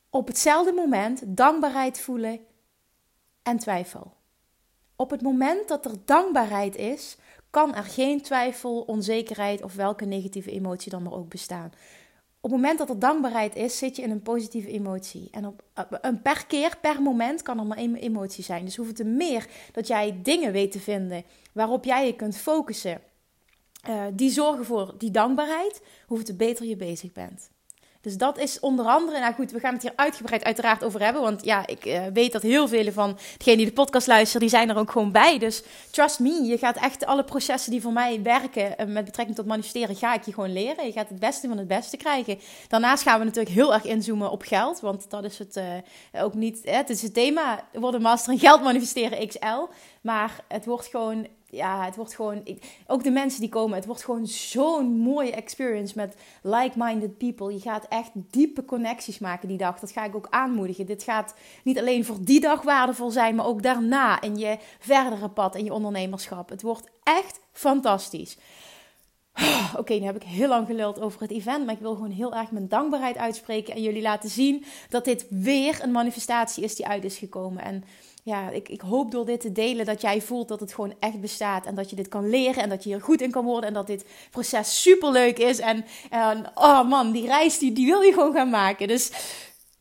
op 0.10 0.28
hetzelfde 0.28 0.72
moment 0.72 1.22
dankbaarheid 1.26 2.00
voelen 2.00 2.40
en 3.44 3.58
twijfel. 3.58 4.14
Op 4.96 5.10
het 5.10 5.22
moment 5.22 5.68
dat 5.68 5.86
er 5.86 5.96
dankbaarheid 6.06 6.76
is, 6.76 7.18
kan 7.50 7.76
er 7.76 7.84
geen 7.84 8.22
twijfel, 8.22 8.82
onzekerheid 8.82 9.64
of 9.64 9.76
welke 9.76 10.06
negatieve 10.06 10.52
emotie 10.52 10.92
dan 10.92 11.04
maar 11.04 11.14
ook 11.14 11.30
bestaan. 11.30 11.72
Op 12.42 12.52
het 12.52 12.60
moment 12.62 12.78
dat 12.78 12.90
er 12.90 13.00
dankbaarheid 13.00 13.56
is, 13.56 13.78
zit 13.78 13.96
je 13.96 14.02
in 14.02 14.12
een 14.12 14.22
positieve 14.22 14.72
emotie. 14.72 15.28
En 15.32 15.46
op, 15.46 15.64
een 16.02 16.22
per 16.22 16.46
keer, 16.46 16.78
per 16.82 17.02
moment 17.02 17.42
kan 17.42 17.60
er 17.60 17.66
maar 17.66 17.78
één 17.78 17.96
emotie 17.96 18.44
zijn. 18.44 18.66
Dus 18.66 18.76
hoeft 18.76 18.98
het 18.98 19.08
meer 19.08 19.48
dat 19.72 19.88
jij 19.88 20.20
dingen 20.24 20.52
weet 20.52 20.72
te 20.72 20.80
vinden 20.80 21.24
waarop 21.54 21.86
jij 21.86 22.06
je 22.06 22.16
kunt 22.16 22.38
focussen. 22.38 23.02
Uh, 23.90 24.04
die 24.14 24.30
zorgen 24.30 24.66
voor 24.66 24.96
die 24.98 25.12
dankbaarheid, 25.12 25.82
hoeveel 26.08 26.26
te 26.26 26.36
beter 26.36 26.66
je 26.66 26.76
bezig 26.76 27.12
bent. 27.12 27.50
Dus 28.04 28.18
dat 28.18 28.38
is 28.38 28.60
onder 28.60 28.86
andere, 28.86 29.20
nou 29.20 29.34
goed, 29.34 29.52
we 29.52 29.60
gaan 29.60 29.74
het 29.74 29.82
hier 29.82 29.94
uitgebreid 29.96 30.44
uiteraard 30.44 30.84
over 30.84 31.04
hebben. 31.04 31.22
Want 31.22 31.46
ja, 31.46 31.68
ik 31.68 31.86
uh, 31.86 32.02
weet 32.14 32.32
dat 32.32 32.42
heel 32.42 32.68
vele 32.68 32.92
van 32.92 33.18
degenen 33.38 33.58
die 33.58 33.68
de 33.68 33.74
podcast 33.74 34.08
luisteren, 34.08 34.42
die 34.42 34.50
zijn 34.50 34.70
er 34.70 34.78
ook 34.78 34.92
gewoon 34.92 35.12
bij. 35.12 35.40
Dus 35.40 35.64
trust 35.90 36.20
me, 36.20 36.44
je 36.44 36.58
gaat 36.58 36.76
echt 36.76 37.06
alle 37.06 37.24
processen 37.24 37.72
die 37.72 37.82
voor 37.82 37.94
mij 37.94 38.22
werken 38.22 38.76
uh, 38.80 38.94
met 38.94 39.06
betrekking 39.06 39.38
tot 39.38 39.46
manifesteren, 39.46 39.96
ga 39.96 40.14
ik 40.14 40.24
je 40.24 40.34
gewoon 40.34 40.54
leren. 40.54 40.86
Je 40.86 40.92
gaat 40.92 41.10
het 41.10 41.20
beste 41.20 41.48
van 41.48 41.58
het 41.58 41.68
beste 41.68 41.98
krijgen. 41.98 42.40
Daarnaast 42.68 43.04
gaan 43.04 43.20
we 43.20 43.26
natuurlijk 43.26 43.56
heel 43.56 43.74
erg 43.74 43.84
inzoomen 43.84 44.32
op 44.32 44.42
geld, 44.42 44.80
want 44.80 45.10
dat 45.10 45.24
is 45.24 45.40
het 45.40 45.58
uh, 45.58 46.24
ook 46.24 46.34
niet, 46.34 46.60
het 46.64 46.90
is 46.90 47.02
het 47.02 47.14
thema, 47.14 47.68
worden 47.74 48.02
master 48.02 48.34
in 48.34 48.40
geld 48.40 48.64
manifesteren 48.64 49.28
XL. 49.28 49.68
Maar 50.02 50.44
het 50.48 50.66
wordt 50.66 50.88
gewoon 50.88 51.28
ja, 51.54 51.86
het 51.86 51.96
wordt 51.96 52.16
gewoon. 52.16 52.44
Ook 52.88 53.04
de 53.04 53.12
mensen 53.12 53.40
die 53.40 53.50
komen, 53.50 53.76
het 53.76 53.86
wordt 53.86 54.04
gewoon 54.04 54.28
zo'n 54.28 54.98
mooie 54.98 55.32
experience 55.32 55.94
met 55.96 56.16
like-minded 56.42 57.18
people. 57.18 57.54
Je 57.54 57.60
gaat 57.60 57.86
echt 57.90 58.12
diepe 58.14 58.66
connecties 58.66 59.20
maken 59.20 59.48
die 59.48 59.58
dag. 59.58 59.80
Dat 59.80 59.92
ga 59.92 60.06
ik 60.06 60.16
ook 60.16 60.28
aanmoedigen. 60.30 60.86
Dit 60.86 61.04
gaat 61.04 61.36
niet 61.64 61.80
alleen 61.80 62.06
voor 62.06 62.18
die 62.22 62.40
dag 62.40 62.62
waardevol 62.62 63.12
zijn, 63.12 63.36
maar 63.36 63.46
ook 63.46 63.64
daarna 63.64 64.22
in 64.22 64.38
je 64.38 64.58
verdere 64.80 65.30
pad 65.30 65.56
in 65.56 65.64
je 65.64 65.74
ondernemerschap. 65.74 66.50
Het 66.50 66.62
wordt 66.62 66.90
echt 67.04 67.40
fantastisch. 67.52 68.38
Oké, 69.78 69.94
nu 69.94 70.06
heb 70.06 70.16
ik 70.16 70.24
heel 70.24 70.48
lang 70.48 70.68
geluld 70.68 71.00
over 71.00 71.22
het 71.22 71.32
event, 71.32 71.66
maar 71.66 71.74
ik 71.74 71.82
wil 71.82 71.94
gewoon 71.94 72.12
heel 72.12 72.36
erg 72.36 72.52
mijn 72.52 72.68
dankbaarheid 72.68 73.18
uitspreken 73.18 73.74
en 73.74 73.82
jullie 73.82 74.02
laten 74.02 74.30
zien 74.30 74.66
dat 74.90 75.06
dit 75.06 75.26
weer 75.30 75.80
een 75.82 75.92
manifestatie 75.92 76.64
is 76.64 76.76
die 76.76 76.88
uit 76.88 77.04
is 77.04 77.18
gekomen. 77.18 77.64
En 77.64 77.84
ja, 78.24 78.50
ik, 78.50 78.70
ik 78.70 78.82
hoop 78.82 79.12
door 79.12 79.26
dit 79.26 79.42
te 79.42 79.52
delen 79.52 79.86
dat 79.86 80.02
jij 80.02 80.22
voelt 80.22 80.48
dat 80.48 80.60
het 80.60 80.74
gewoon 80.74 80.94
echt 81.00 81.22
bestaat. 81.22 81.66
En 81.66 81.76
dat 81.76 81.90
je 81.90 81.96
dit 81.96 82.08
kan 82.08 82.30
leren 82.30 82.64
en 82.64 82.70
dat 82.70 82.84
je 82.84 82.90
hier 82.90 83.02
goed 83.02 83.22
in 83.22 83.32
kan 83.32 83.46
worden. 83.46 83.68
En 83.68 83.74
dat 83.74 83.88
dit 83.88 84.06
proces 84.32 84.82
super 84.82 85.12
leuk 85.12 85.40
is. 85.40 85.60
En, 85.60 85.86
en 86.10 86.52
oh 86.56 86.90
man, 86.90 87.12
die 87.12 87.26
reis 87.26 87.58
die, 87.60 87.72
die 87.72 87.86
wil 87.86 88.02
je 88.02 88.14
gewoon 88.14 88.34
gaan 88.34 88.50
maken. 88.50 88.88
Dus 88.88 89.12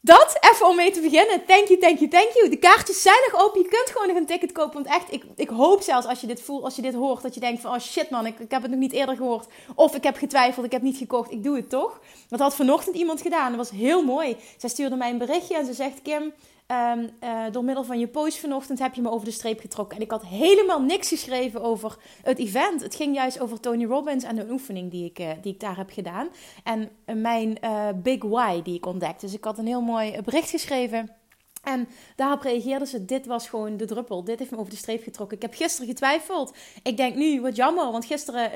dat 0.05 0.37
even 0.41 0.69
om 0.69 0.77
mee 0.77 0.91
te 0.91 1.01
beginnen. 1.01 1.45
Thank 1.47 1.67
you, 1.69 1.81
thank 1.81 1.99
you, 1.99 2.11
thank 2.11 2.31
you. 2.35 2.49
De 2.49 2.57
kaartjes 2.57 3.03
zijn 3.03 3.19
nog 3.31 3.43
open. 3.43 3.63
Je 3.63 3.69
kunt 3.69 3.91
gewoon 3.91 4.09
nog 4.09 4.17
een 4.17 4.27
ticket 4.27 4.53
kopen. 4.53 4.75
Want 4.75 4.87
echt, 4.87 5.13
ik, 5.13 5.25
ik 5.37 5.49
hoop 5.49 5.83
zelfs 5.83 6.07
als 6.07 6.21
je 6.21 6.27
dit 6.27 6.43
voelt, 6.43 6.65
als 6.65 6.77
je 6.77 6.83
dit 6.83 6.95
hoort, 6.95 7.23
dat 7.23 7.35
je 7.35 7.41
denkt 7.41 7.61
van 7.61 7.75
oh 7.75 7.81
shit 7.81 8.11
man, 8.11 8.27
ik, 8.27 8.39
ik 8.39 8.51
heb 8.51 8.63
het 8.63 8.71
nog 8.71 8.81
niet 8.81 8.93
eerder 8.93 9.17
gehoord. 9.17 9.47
Of 9.75 9.95
ik 9.95 10.03
heb 10.03 10.17
getwijfeld, 10.17 10.67
ik 10.67 10.73
heb 10.73 10.83
niet 10.83 10.97
gekocht, 10.97 11.31
ik 11.31 11.43
doe 11.43 11.57
het 11.57 11.71
toch. 11.71 12.01
Dat 12.29 12.41
had 12.41 12.55
vanochtend 12.55 12.97
iemand 12.97 13.21
gedaan. 13.21 13.49
Dat 13.49 13.69
was 13.69 13.81
heel 13.81 14.05
mooi. 14.05 14.37
Zij 14.57 14.69
stuurde 14.69 14.97
mij 14.97 15.11
een 15.11 15.19
berichtje 15.19 15.57
en 15.57 15.67
ze 15.67 15.73
zegt 15.73 16.03
Kim. 16.03 16.33
Um, 16.66 17.11
uh, 17.25 17.45
door 17.50 17.64
middel 17.64 17.85
van 17.85 17.99
je 17.99 18.09
post 18.09 18.38
vanochtend 18.38 18.78
heb 18.78 18.95
je 18.95 19.02
me 19.02 19.11
over 19.11 19.25
de 19.25 19.33
streep 19.33 19.61
getrokken. 19.61 19.97
En 19.97 20.02
ik 20.02 20.11
had 20.11 20.25
helemaal 20.26 20.83
niks 20.83 21.09
geschreven 21.09 21.62
over 21.62 21.97
het 22.23 22.38
event. 22.38 22.83
Het 22.83 22.95
ging 22.95 23.14
juist 23.14 23.40
over 23.40 23.61
Tony 23.61 23.85
Robbins 23.85 24.25
en 24.25 24.37
de 24.37 24.50
oefening 24.50 24.90
die 24.90 25.04
ik, 25.04 25.19
uh, 25.19 25.31
die 25.42 25.52
ik 25.52 25.61
daar 25.61 25.76
heb 25.76 25.90
gedaan. 25.90 26.28
En 26.64 26.90
uh, 27.07 27.16
mijn 27.16 27.59
Big 28.02 28.23
Why 28.23 28.62
die 28.62 28.76
ik 28.76 28.87
ontdekte. 28.87 29.26
Dus 29.26 29.35
ik 29.35 29.45
had 29.45 29.59
een 29.59 29.66
heel 29.66 29.81
mooi 29.81 30.21
bericht 30.25 30.50
geschreven. 30.50 31.22
En 31.62 31.88
daarop 32.16 32.42
reageerde 32.42 32.87
ze: 32.87 33.04
Dit 33.04 33.26
was 33.26 33.49
gewoon 33.49 33.76
de 33.76 33.85
druppel. 33.85 34.25
Dit 34.25 34.38
heeft 34.38 34.50
me 34.50 34.57
over 34.57 34.71
de 34.71 34.76
streep 34.76 35.02
getrokken. 35.02 35.37
Ik 35.37 35.42
heb 35.42 35.54
gisteren 35.54 35.88
getwijfeld. 35.88 36.54
Ik 36.83 36.97
denk 36.97 37.14
nu, 37.14 37.40
wat 37.40 37.57
jammer, 37.57 37.92
want 37.92 38.04
gisteren 38.04 38.50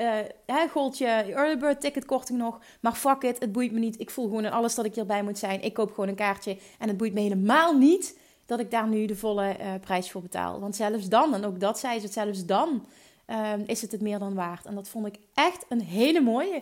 uh, 0.47 0.71
gold 0.71 0.97
je 0.97 1.05
early 1.05 1.57
bird 1.57 1.81
ticket 1.81 2.05
korting 2.05 2.39
nog. 2.39 2.59
Maar 2.79 2.93
fuck 2.93 3.23
it, 3.23 3.39
het 3.39 3.51
boeit 3.51 3.71
me 3.71 3.79
niet. 3.79 3.99
Ik 3.99 4.09
voel 4.09 4.25
gewoon 4.25 4.45
in 4.45 4.51
alles 4.51 4.75
dat 4.75 4.85
ik 4.85 4.95
hierbij 4.95 5.23
moet 5.23 5.37
zijn. 5.37 5.61
Ik 5.61 5.73
koop 5.73 5.89
gewoon 5.89 6.09
een 6.09 6.15
kaartje. 6.15 6.57
En 6.79 6.87
het 6.87 6.97
boeit 6.97 7.13
me 7.13 7.19
helemaal 7.19 7.77
niet 7.77 8.17
dat 8.45 8.59
ik 8.59 8.71
daar 8.71 8.87
nu 8.87 9.05
de 9.05 9.15
volle 9.15 9.55
uh, 9.59 9.73
prijs 9.81 10.11
voor 10.11 10.21
betaal. 10.21 10.59
Want 10.59 10.75
zelfs 10.75 11.09
dan, 11.09 11.33
en 11.33 11.45
ook 11.45 11.59
dat 11.59 11.79
zei 11.79 11.99
ze, 11.99 12.07
zelfs 12.07 12.45
dan 12.45 12.85
uh, 13.27 13.53
is 13.65 13.81
het 13.81 13.91
het 13.91 14.01
meer 14.01 14.19
dan 14.19 14.33
waard. 14.33 14.65
En 14.65 14.75
dat 14.75 14.89
vond 14.89 15.07
ik 15.07 15.15
echt 15.33 15.65
een 15.69 15.81
hele 15.81 16.21
mooie. 16.21 16.61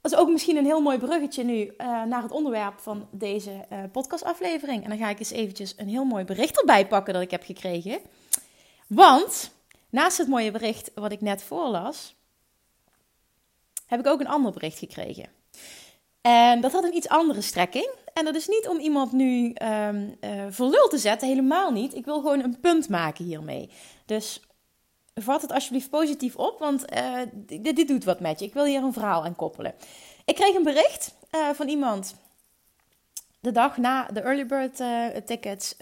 Dat 0.00 0.12
is 0.12 0.18
ook 0.18 0.28
misschien 0.28 0.56
een 0.56 0.64
heel 0.64 0.80
mooi 0.80 0.98
bruggetje 0.98 1.44
nu 1.44 1.54
uh, 1.54 2.02
naar 2.02 2.22
het 2.22 2.30
onderwerp 2.30 2.78
van 2.78 3.08
deze 3.10 3.66
uh, 3.72 3.78
podcastaflevering. 3.92 4.82
En 4.82 4.88
dan 4.88 4.98
ga 4.98 5.08
ik 5.08 5.18
eens 5.18 5.30
eventjes 5.30 5.74
een 5.76 5.88
heel 5.88 6.04
mooi 6.04 6.24
bericht 6.24 6.58
erbij 6.58 6.86
pakken 6.86 7.12
dat 7.14 7.22
ik 7.22 7.30
heb 7.30 7.44
gekregen. 7.44 7.98
Want 8.86 9.50
naast 9.90 10.18
het 10.18 10.28
mooie 10.28 10.50
bericht 10.50 10.90
wat 10.94 11.12
ik 11.12 11.20
net 11.20 11.42
voorlas, 11.42 12.14
heb 13.86 14.00
ik 14.00 14.06
ook 14.06 14.20
een 14.20 14.28
ander 14.28 14.52
bericht 14.52 14.78
gekregen. 14.78 15.26
En 16.20 16.60
dat 16.60 16.72
had 16.72 16.84
een 16.84 16.96
iets 16.96 17.08
andere 17.08 17.40
strekking. 17.40 17.90
En 18.14 18.24
dat 18.24 18.34
is 18.34 18.48
niet 18.48 18.68
om 18.68 18.78
iemand 18.78 19.12
nu 19.12 19.54
um, 19.62 20.16
voor 20.50 20.68
lul 20.68 20.88
te 20.88 20.98
zetten, 20.98 21.28
helemaal 21.28 21.70
niet. 21.70 21.94
Ik 21.94 22.04
wil 22.04 22.20
gewoon 22.20 22.42
een 22.42 22.60
punt 22.60 22.88
maken 22.88 23.24
hiermee. 23.24 23.70
Dus 24.06 24.40
vat 25.22 25.42
het 25.42 25.52
alsjeblieft 25.52 25.90
positief 25.90 26.36
op, 26.36 26.58
want 26.58 26.92
uh, 26.94 27.20
dit, 27.60 27.88
doet 27.88 28.04
wat 28.04 28.20
met 28.20 28.38
je. 28.38 28.46
Ik 28.46 28.54
wil 28.54 28.64
hier 28.64 28.82
een 28.82 28.92
verhaal 28.92 29.24
aan 29.24 29.36
koppelen. 29.36 29.74
Ik 30.24 30.34
kreeg 30.34 30.54
een 30.54 30.62
bericht 30.62 31.14
uh, 31.30 31.48
van 31.50 31.68
iemand 31.68 32.14
de 33.40 33.52
dag 33.52 33.76
na 33.76 34.06
de 34.12 34.20
early 34.20 34.46
bird 34.46 34.82
tickets 35.26 35.76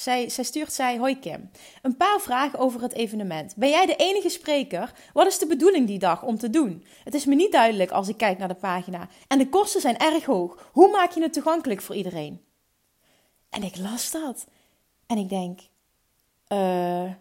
zij, 0.00 0.28
zij 0.28 0.44
stuurt 0.44 0.72
zij, 0.72 0.98
hoi 0.98 1.18
Kim, 1.18 1.50
een 1.82 1.96
paar 1.96 2.20
vragen 2.20 2.58
over 2.58 2.82
het 2.82 2.92
evenement. 2.92 3.56
Ben 3.56 3.68
jij 3.68 3.86
de 3.86 3.96
enige 3.96 4.28
spreker? 4.28 4.92
Wat 5.12 5.26
is 5.26 5.38
de 5.38 5.46
bedoeling 5.46 5.86
die 5.86 5.98
dag 5.98 6.22
om 6.22 6.38
te 6.38 6.50
doen? 6.50 6.84
Het 7.04 7.14
is 7.14 7.24
me 7.24 7.34
niet 7.34 7.52
duidelijk 7.52 7.90
als 7.90 8.08
ik 8.08 8.16
kijk 8.16 8.38
naar 8.38 8.48
de 8.48 8.54
pagina. 8.54 9.08
En 9.28 9.38
de 9.38 9.48
kosten 9.48 9.80
zijn 9.80 9.98
erg 9.98 10.24
hoog. 10.24 10.70
Hoe 10.72 10.90
maak 10.90 11.10
je 11.10 11.22
het 11.22 11.32
toegankelijk 11.32 11.82
voor 11.82 11.94
iedereen? 11.94 12.44
En 13.50 13.62
ik 13.62 13.76
las 13.76 14.10
dat. 14.10 14.46
En 15.06 15.18
ik 15.18 15.28
denk, 15.28 15.60
uh, 16.48 17.12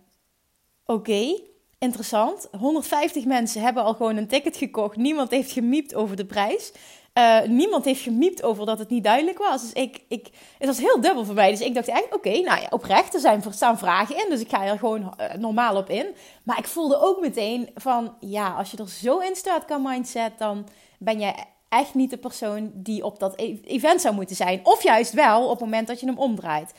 oké, 0.88 1.40
interessant. 1.78 2.48
150 2.60 3.26
mensen 3.26 3.62
hebben 3.62 3.84
al 3.84 3.94
gewoon 3.94 4.18
een 4.18 4.28
ticket 4.28 4.58
gekocht. 4.58 4.96
Niemand 4.96 5.32
heeft 5.32 5.52
gemiept 5.52 5.96
over 5.96 6.16
de 6.16 6.26
prijs. 6.26 6.72
Uh, 7.14 7.42
niemand 7.42 7.86
heeft 7.86 8.02
gemiept 8.02 8.44
over 8.44 8.66
dat 8.66 8.80
het 8.80 8.90
niet 8.90 9.04
duidelijk 9.04 9.38
was. 9.38 9.62
Dus 9.62 9.74
ik, 9.74 10.02
ik, 10.08 10.28
het 10.58 10.68
was 10.68 10.78
heel 10.78 11.02
dubbel 11.02 11.26
voor 11.26 11.36
mij. 11.36 11.52
Dus 11.52 11.62
ik 11.62 11.74
dacht 11.74 11.88
echt, 11.88 12.16
oké, 12.16 12.30
nou 12.30 12.62
ja, 12.62 12.68
oprecht, 12.70 13.14
er 13.14 13.20
zijn, 13.20 13.44
staan 13.50 13.78
vragen 13.78 14.16
in. 14.16 14.26
Dus 14.30 14.42
ik 14.42 14.50
ga 14.50 14.66
er 14.66 14.80
gewoon 14.80 15.14
uh, 15.20 15.34
normaal 15.34 15.76
op 15.76 15.90
in. 15.90 16.16
Maar 16.44 16.58
ik 16.58 16.68
voelde 16.68 17.00
ook 17.00 17.22
meteen 17.22 17.70
van, 17.76 18.16
ja, 18.20 18.54
als 18.54 18.72
je 18.72 18.78
er 18.78 18.90
zo 18.90 19.18
in 19.18 19.36
staat 19.36 19.66
kan 19.66 19.82
mindset, 19.82 20.32
dan 20.38 20.68
ben 21.00 21.20
jij 21.20 21.46
echt 21.70 21.94
niet 21.94 22.10
de 22.10 22.18
persoon 22.18 22.72
die 22.74 23.04
op 23.04 23.20
dat 23.20 23.34
e-, 23.40 23.60
event 23.64 24.02
zou 24.02 24.16
moeten 24.16 24.36
zijn. 24.36 24.60
Of 24.64 24.84
juist 24.84 25.14
wel 25.14 25.44
op 25.44 25.50
het 25.50 25.60
moment 25.60 25.88
dat 25.88 26.00
je 26.00 26.06
hem 26.06 26.18
omdraait. 26.18 26.74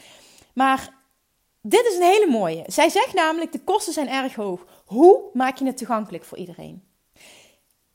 Maar 0.53 0.98
dit 1.69 1.87
is 1.87 1.97
een 1.97 2.03
hele 2.03 2.31
mooie. 2.31 2.65
Zij 2.67 2.89
zegt 2.89 3.15
namelijk, 3.15 3.53
de 3.53 3.61
kosten 3.61 3.93
zijn 3.93 4.09
erg 4.09 4.35
hoog. 4.35 4.61
Hoe 4.87 5.21
maak 5.33 5.59
je 5.59 5.65
het 5.65 5.77
toegankelijk 5.77 6.25
voor 6.25 6.39
iedereen? 6.39 6.83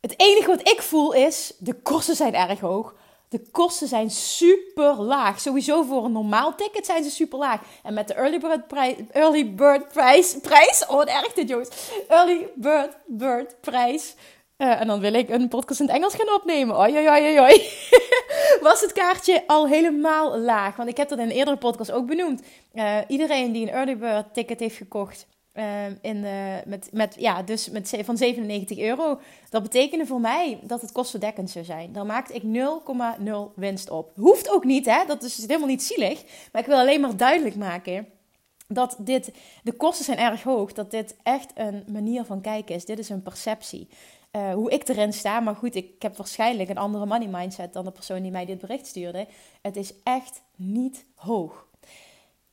Het 0.01 0.19
enige 0.19 0.47
wat 0.47 0.69
ik 0.69 0.81
voel 0.81 1.13
is, 1.13 1.53
de 1.57 1.73
kosten 1.73 2.15
zijn 2.15 2.35
erg 2.35 2.59
hoog. 2.59 2.95
De 3.29 3.39
kosten 3.51 3.87
zijn 3.87 4.09
super 4.11 4.95
laag. 4.95 5.39
Sowieso 5.39 5.83
voor 5.83 6.05
een 6.05 6.11
normaal 6.11 6.55
ticket 6.55 6.85
zijn 6.85 7.03
ze 7.03 7.09
super 7.09 7.39
laag. 7.39 7.61
En 7.83 7.93
met 7.93 8.07
de 8.07 8.13
early 8.13 8.39
bird, 8.39 8.67
prijs, 8.67 8.95
early 9.11 9.53
bird 9.53 9.87
prijs, 9.87 10.37
prijs, 10.41 10.85
oh 10.87 10.95
wat 10.95 11.07
erg 11.07 11.33
dit 11.33 11.49
jongens. 11.49 11.69
Early 12.07 12.49
bird, 12.55 12.97
bird 13.05 13.61
prijs. 13.61 14.15
Uh, 14.63 14.81
en 14.81 14.87
dan 14.87 14.99
wil 14.99 15.13
ik 15.13 15.29
een 15.29 15.47
podcast 15.47 15.79
in 15.79 15.85
het 15.85 15.95
Engels 15.95 16.15
gaan 16.15 16.35
opnemen. 16.35 16.77
Oi, 16.77 17.09
oi, 17.09 17.39
oi. 17.39 17.69
Was 18.67 18.81
het 18.81 18.91
kaartje 18.91 19.43
al 19.47 19.67
helemaal 19.67 20.37
laag. 20.37 20.75
Want 20.75 20.89
ik 20.89 20.97
heb 20.97 21.09
dat 21.09 21.17
in 21.17 21.23
een 21.23 21.31
eerdere 21.31 21.57
podcast 21.57 21.91
ook 21.91 22.07
benoemd. 22.07 22.41
Uh, 22.73 22.97
iedereen 23.07 23.51
die 23.51 23.61
een 23.61 23.73
early 23.73 23.97
bird 23.97 24.33
ticket 24.33 24.59
heeft 24.59 24.75
gekocht 24.75 25.27
uh, 25.53 25.85
in 26.01 26.25
met, 26.65 26.89
met, 26.91 27.15
ja, 27.19 27.41
dus 27.41 27.69
met, 27.69 27.97
van 28.03 28.17
97 28.17 28.79
euro. 28.79 29.19
Dat 29.49 29.63
betekende 29.63 30.05
voor 30.05 30.21
mij 30.21 30.59
dat 30.61 30.81
het 30.81 30.91
kostendekkend 30.91 31.49
zou 31.49 31.65
zijn. 31.65 31.93
Dan 31.93 32.07
maakte 32.07 32.33
ik 32.33 32.43
0,0 32.43 33.31
winst 33.55 33.89
op. 33.89 34.11
Hoeft 34.15 34.49
ook 34.49 34.63
niet, 34.63 34.85
hè? 34.85 35.05
Dat 35.07 35.23
is 35.23 35.37
helemaal 35.37 35.67
niet 35.67 35.83
zielig. 35.83 36.23
Maar 36.51 36.61
ik 36.61 36.67
wil 36.67 36.77
alleen 36.77 37.01
maar 37.01 37.17
duidelijk 37.17 37.55
maken 37.55 38.07
dat 38.67 38.95
dit, 38.99 39.31
de 39.63 39.73
kosten 39.73 40.05
zijn 40.05 40.17
erg 40.17 40.43
hoog. 40.43 40.73
Dat 40.73 40.91
dit 40.91 41.15
echt 41.23 41.51
een 41.55 41.83
manier 41.91 42.23
van 42.23 42.41
kijken 42.41 42.75
is. 42.75 42.85
Dit 42.85 42.99
is 42.99 43.09
een 43.09 43.23
perceptie. 43.23 43.87
Uh, 44.35 44.53
hoe 44.53 44.71
ik 44.71 44.87
erin 44.87 45.13
sta. 45.13 45.39
Maar 45.39 45.55
goed, 45.55 45.75
ik 45.75 46.01
heb 46.01 46.17
waarschijnlijk 46.17 46.69
een 46.69 46.77
andere 46.77 47.05
money 47.05 47.27
mindset 47.27 47.73
dan 47.73 47.85
de 47.85 47.91
persoon 47.91 48.21
die 48.21 48.31
mij 48.31 48.45
dit 48.45 48.59
bericht 48.59 48.87
stuurde. 48.87 49.27
Het 49.61 49.75
is 49.75 49.93
echt 50.03 50.41
niet 50.55 51.05
hoog. 51.15 51.67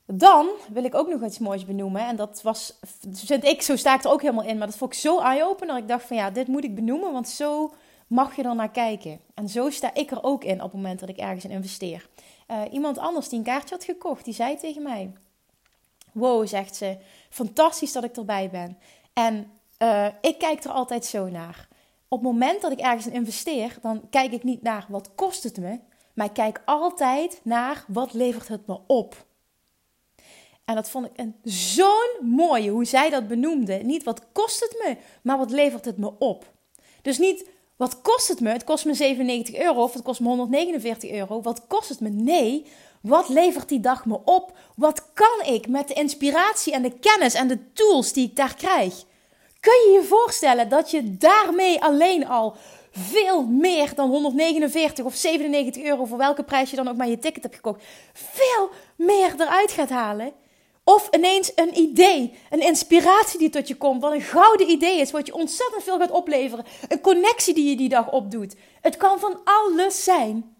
Dan 0.07 0.49
wil 0.73 0.85
ik 0.85 0.95
ook 0.95 1.09
nog 1.09 1.25
iets 1.25 1.39
moois 1.39 1.65
benoemen. 1.65 2.07
En 2.07 2.17
dat 2.17 2.43
was, 2.43 2.79
vind 3.13 3.45
ik, 3.45 3.63
zo 3.63 3.77
sta 3.77 3.95
ik 3.95 4.05
er 4.05 4.11
ook 4.11 4.23
helemaal 4.23 4.45
in. 4.45 4.59
Maar 4.59 4.67
dat 4.67 4.77
vond 4.77 4.93
ik 4.93 4.99
zo 4.99 5.21
eye-opener. 5.21 5.77
Ik 5.77 5.89
dacht 5.89 6.05
van 6.05 6.17
ja, 6.17 6.31
dit 6.31 6.49
moet 6.49 6.65
ik 6.65 6.75
benoemen, 6.75 7.13
want 7.13 7.29
zo 7.29 7.73
mag 8.07 8.37
je 8.37 8.43
er 8.43 8.55
naar 8.55 8.71
kijken. 8.71 9.21
En 9.35 9.49
zo 9.49 9.71
sta 9.71 9.95
ik 9.95 10.11
er 10.11 10.23
ook 10.23 10.45
in 10.45 10.63
op 10.63 10.73
het 10.73 10.73
moment 10.73 11.01
dat 11.01 11.09
ik 11.09 11.17
ergens 11.17 11.45
in 11.45 11.51
investeer. 11.51 12.09
Uh, 12.51 12.63
iemand 12.71 12.99
anders 12.99 13.29
die 13.29 13.39
een 13.39 13.45
kaartje 13.45 13.75
had 13.75 13.85
gekocht, 13.85 14.25
die 14.25 14.35
zei 14.35 14.57
tegen 14.57 14.83
mij... 14.83 15.13
Wow, 16.13 16.47
zegt 16.47 16.77
ze, 16.77 16.97
fantastisch 17.29 17.93
dat 17.93 18.05
ik 18.05 18.17
erbij 18.17 18.51
ben. 18.51 18.79
En 19.13 19.51
uh, 19.79 20.07
ik 20.21 20.39
kijk 20.39 20.65
er 20.65 20.71
altijd 20.71 21.05
zo 21.05 21.29
naar. 21.29 21.69
Op 22.12 22.19
het 22.19 22.31
moment 22.31 22.61
dat 22.61 22.73
ik 22.73 22.81
ergens 22.81 23.07
in 23.07 23.12
investeer, 23.12 23.79
dan 23.83 24.02
kijk 24.11 24.33
ik 24.33 24.43
niet 24.43 24.62
naar 24.62 24.87
wat 24.88 25.11
kost 25.14 25.43
het 25.43 25.59
me. 25.59 25.79
Maar 26.14 26.26
ik 26.26 26.33
kijk 26.33 26.62
altijd 26.64 27.40
naar 27.43 27.85
wat 27.88 28.12
levert 28.12 28.49
het 28.49 28.67
me 28.67 28.79
op. 28.87 29.26
En 30.64 30.75
dat 30.75 30.90
vond 30.90 31.07
ik 31.07 31.12
een 31.14 31.35
zo'n 31.45 32.17
mooie 32.21 32.71
hoe 32.71 32.85
zij 32.85 33.11
dat 33.11 33.29
benoemde. 33.29 33.75
Niet 33.75 34.02
wat 34.02 34.23
kost 34.33 34.61
het 34.61 34.85
me, 34.85 34.97
maar 35.23 35.38
wat 35.38 35.50
levert 35.50 35.85
het 35.85 35.99
me 35.99 36.12
op. 36.19 36.52
Dus 37.02 37.19
niet 37.19 37.49
wat 37.76 38.00
kost 38.00 38.29
het 38.29 38.40
me, 38.40 38.50
het 38.50 38.64
kost 38.64 38.85
me 38.85 38.95
97 38.95 39.57
euro 39.57 39.83
of 39.83 39.93
het 39.93 40.02
kost 40.02 40.21
me 40.21 40.29
149 40.29 41.11
euro. 41.11 41.40
Wat 41.40 41.67
kost 41.67 41.88
het 41.88 42.00
me? 42.00 42.09
Nee, 42.09 42.67
wat 43.02 43.29
levert 43.29 43.69
die 43.69 43.81
dag 43.81 44.07
me 44.07 44.21
op? 44.25 44.57
Wat 44.76 45.12
kan 45.12 45.55
ik 45.55 45.69
met 45.69 45.88
de 45.88 45.95
inspiratie 45.95 46.73
en 46.73 46.83
de 46.83 46.99
kennis 46.99 47.35
en 47.35 47.49
de 47.49 47.73
tools 47.73 48.12
die 48.12 48.29
ik 48.29 48.37
daar 48.37 48.55
krijg? 48.55 49.05
Kun 49.61 49.73
je 49.73 49.99
je 50.00 50.07
voorstellen 50.07 50.69
dat 50.69 50.90
je 50.90 51.17
daarmee 51.17 51.83
alleen 51.83 52.26
al 52.26 52.57
veel 52.90 53.47
meer 53.47 53.95
dan 53.95 54.09
149 54.09 55.05
of 55.05 55.14
97 55.14 55.83
euro, 55.83 56.05
voor 56.05 56.19
welke 56.19 56.45
prijs 56.45 56.71
je 56.71 56.76
dan 56.76 56.88
ook 56.88 56.97
maar 56.97 57.09
je 57.09 57.19
ticket 57.19 57.43
hebt 57.43 57.55
gekocht, 57.55 57.83
veel 58.12 58.71
meer 58.97 59.35
eruit 59.38 59.73
gaat 59.73 59.90
halen? 59.90 60.33
Of 60.85 61.09
ineens 61.11 61.52
een 61.55 61.79
idee, 61.79 62.35
een 62.50 62.61
inspiratie 62.61 63.38
die 63.38 63.50
tot 63.50 63.69
je 63.69 63.76
komt, 63.76 64.02
wat 64.02 64.12
een 64.12 64.21
gouden 64.21 64.71
idee 64.71 65.00
is, 65.00 65.11
wat 65.11 65.26
je 65.26 65.35
ontzettend 65.35 65.83
veel 65.83 65.99
gaat 65.99 66.11
opleveren. 66.11 66.64
Een 66.88 67.00
connectie 67.00 67.55
die 67.55 67.69
je 67.69 67.76
die 67.76 67.88
dag 67.88 68.12
opdoet. 68.12 68.57
Het 68.81 68.97
kan 68.97 69.19
van 69.21 69.40
alles 69.45 70.05
zijn. 70.05 70.57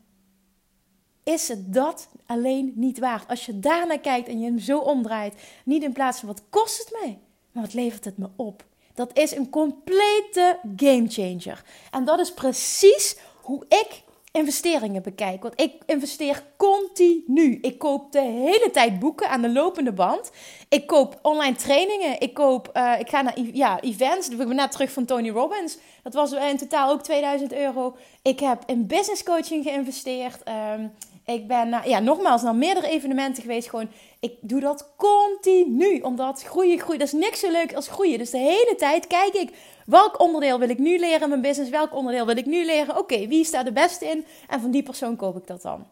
Is 1.25 1.49
het 1.49 1.75
dat 1.75 2.09
alleen 2.27 2.73
niet 2.75 2.99
waard? 2.99 3.29
Als 3.29 3.47
je 3.47 3.59
daarnaar 3.59 4.01
kijkt 4.01 4.29
en 4.29 4.41
je 4.41 4.45
hem 4.45 4.59
zo 4.59 4.79
omdraait, 4.79 5.35
niet 5.65 5.83
in 5.83 5.93
plaats 5.93 6.19
van 6.19 6.29
wat 6.29 6.43
kost 6.51 6.79
het 6.79 6.99
mij, 7.01 7.19
maar 7.53 7.63
wat 7.63 7.75
levert 7.75 8.05
het 8.05 8.19
me 8.19 8.29
op? 8.37 8.69
Dat 9.01 9.19
is 9.19 9.37
een 9.37 9.51
complete 9.51 10.59
gamechanger. 10.77 11.63
En 11.91 12.05
dat 12.05 12.19
is 12.19 12.33
precies 12.33 13.17
hoe 13.41 13.65
ik 13.69 14.03
investeringen 14.33 15.03
bekijk. 15.03 15.43
Want 15.43 15.61
ik 15.61 15.73
investeer 15.87 16.43
continu. 16.57 17.59
Ik 17.63 17.79
koop 17.79 18.13
de 18.13 18.21
hele 18.21 18.71
tijd 18.73 18.99
boeken 18.99 19.29
aan 19.29 19.41
de 19.41 19.53
lopende 19.53 19.93
band. 19.93 20.31
Ik 20.69 20.87
koop 20.87 21.19
online 21.23 21.57
trainingen. 21.57 22.21
Ik, 22.21 22.35
koop, 22.35 22.71
uh, 22.77 22.95
ik 22.99 23.09
ga 23.09 23.23
naar 23.23 23.41
ja, 23.53 23.81
events. 23.81 24.29
Ik 24.29 24.37
ben 24.37 24.55
net 24.55 24.73
terug 24.73 24.93
van 24.93 25.05
Tony 25.05 25.31
Robbins. 25.31 25.79
Dat 26.03 26.15
was 26.15 26.33
in 26.33 26.57
totaal 26.57 26.91
ook 26.91 27.03
2000 27.03 27.53
euro. 27.53 27.97
Ik 28.23 28.41
heb 28.41 28.63
in 28.67 28.87
business 28.87 29.23
coaching 29.23 29.65
geïnvesteerd. 29.65 30.43
Um, 30.49 30.93
ik 31.35 31.47
ben 31.49 31.69
uh, 31.69 31.85
ja, 31.85 31.99
nogmaals 31.99 32.43
naar 32.43 32.55
meerdere 32.55 32.89
evenementen 32.89 33.43
geweest. 33.43 33.69
Gewoon, 33.69 33.91
ik 34.21 34.33
doe 34.41 34.61
dat 34.61 34.93
continu. 34.97 36.01
Omdat 36.01 36.43
groeien, 36.43 36.79
groeien. 36.79 36.99
Dat 36.99 37.09
is 37.09 37.21
niks 37.21 37.41
zo 37.41 37.51
leuk 37.51 37.75
als 37.75 37.89
groeien. 37.89 38.19
Dus 38.19 38.31
de 38.31 38.39
hele 38.39 38.75
tijd 38.77 39.07
kijk 39.07 39.35
ik 39.35 39.51
Welk 39.91 40.21
onderdeel 40.21 40.59
wil 40.59 40.69
ik 40.69 40.79
nu 40.79 40.99
leren 40.99 41.21
in 41.21 41.29
mijn 41.29 41.41
business? 41.41 41.71
Welk 41.71 41.95
onderdeel 41.95 42.27
wil 42.27 42.37
ik 42.37 42.47
nu 42.47 42.65
leren? 42.65 42.99
Oké, 42.99 43.27
wie 43.27 43.45
staat 43.45 43.67
er 43.67 43.73
beste 43.73 44.07
in? 44.07 44.27
En 44.49 44.61
van 44.61 44.71
die 44.71 44.83
persoon 44.83 45.17
koop 45.17 45.37
ik 45.37 45.47
dat 45.47 45.63
dan. 45.63 45.87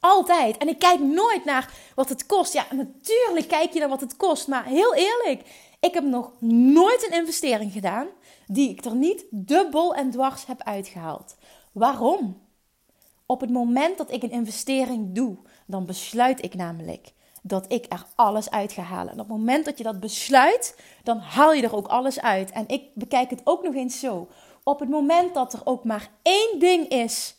Altijd. 0.00 0.56
En 0.56 0.68
ik 0.68 0.78
kijk 0.78 1.00
nooit 1.00 1.44
naar 1.44 1.72
wat 1.94 2.08
het 2.08 2.26
kost. 2.26 2.52
Ja, 2.52 2.66
natuurlijk 2.70 3.48
kijk 3.48 3.72
je 3.72 3.78
naar 3.78 3.88
wat 3.88 4.00
het 4.00 4.16
kost. 4.16 4.48
Maar 4.48 4.64
heel 4.64 4.94
eerlijk, 4.94 5.42
ik 5.80 5.94
heb 5.94 6.04
nog 6.04 6.30
nooit 6.48 7.06
een 7.06 7.18
investering 7.18 7.72
gedaan 7.72 8.06
die 8.46 8.70
ik 8.70 8.84
er 8.84 8.94
niet 8.94 9.24
dubbel 9.30 9.94
en 9.94 10.10
dwars 10.10 10.46
heb 10.46 10.62
uitgehaald. 10.62 11.36
Waarom? 11.72 12.41
Op 13.26 13.40
het 13.40 13.50
moment 13.50 13.98
dat 13.98 14.12
ik 14.12 14.22
een 14.22 14.30
investering 14.30 15.14
doe, 15.14 15.36
dan 15.66 15.86
besluit 15.86 16.44
ik 16.44 16.54
namelijk 16.54 17.12
dat 17.42 17.72
ik 17.72 17.86
er 17.88 18.06
alles 18.14 18.50
uit 18.50 18.72
ga 18.72 18.82
halen. 18.82 19.12
En 19.12 19.20
op 19.20 19.28
het 19.28 19.36
moment 19.36 19.64
dat 19.64 19.78
je 19.78 19.84
dat 19.84 20.00
besluit, 20.00 20.76
dan 21.02 21.18
haal 21.18 21.52
je 21.52 21.62
er 21.62 21.76
ook 21.76 21.86
alles 21.86 22.20
uit. 22.20 22.50
En 22.50 22.64
ik 22.68 22.82
bekijk 22.94 23.30
het 23.30 23.40
ook 23.44 23.62
nog 23.62 23.74
eens 23.74 24.00
zo. 24.00 24.28
Op 24.62 24.80
het 24.80 24.88
moment 24.88 25.34
dat 25.34 25.52
er 25.52 25.60
ook 25.64 25.84
maar 25.84 26.10
één 26.22 26.58
ding 26.58 26.88
is 26.88 27.36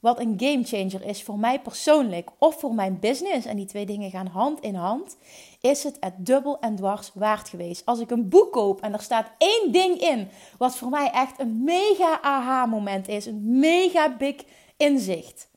wat 0.00 0.20
een 0.20 0.34
game 0.36 0.64
changer 0.64 1.04
is 1.04 1.22
voor 1.22 1.38
mij 1.38 1.60
persoonlijk 1.60 2.30
of 2.38 2.60
voor 2.60 2.74
mijn 2.74 2.98
business, 2.98 3.46
en 3.46 3.56
die 3.56 3.66
twee 3.66 3.86
dingen 3.86 4.10
gaan 4.10 4.26
hand 4.26 4.60
in 4.60 4.74
hand, 4.74 5.16
is 5.60 5.84
het 5.84 5.96
het 6.00 6.26
dubbel 6.26 6.60
en 6.60 6.76
dwars 6.76 7.10
waard 7.14 7.48
geweest. 7.48 7.84
Als 7.84 7.98
ik 7.98 8.10
een 8.10 8.28
boek 8.28 8.52
koop 8.52 8.80
en 8.80 8.92
er 8.92 9.02
staat 9.02 9.30
één 9.38 9.72
ding 9.72 10.00
in, 10.00 10.28
wat 10.58 10.76
voor 10.76 10.88
mij 10.88 11.10
echt 11.10 11.40
een 11.40 11.64
mega 11.64 12.20
aha-moment 12.22 13.08
is, 13.08 13.26
een 13.26 13.58
mega 13.58 14.16
big 14.16 14.36
inzicht 14.76 15.50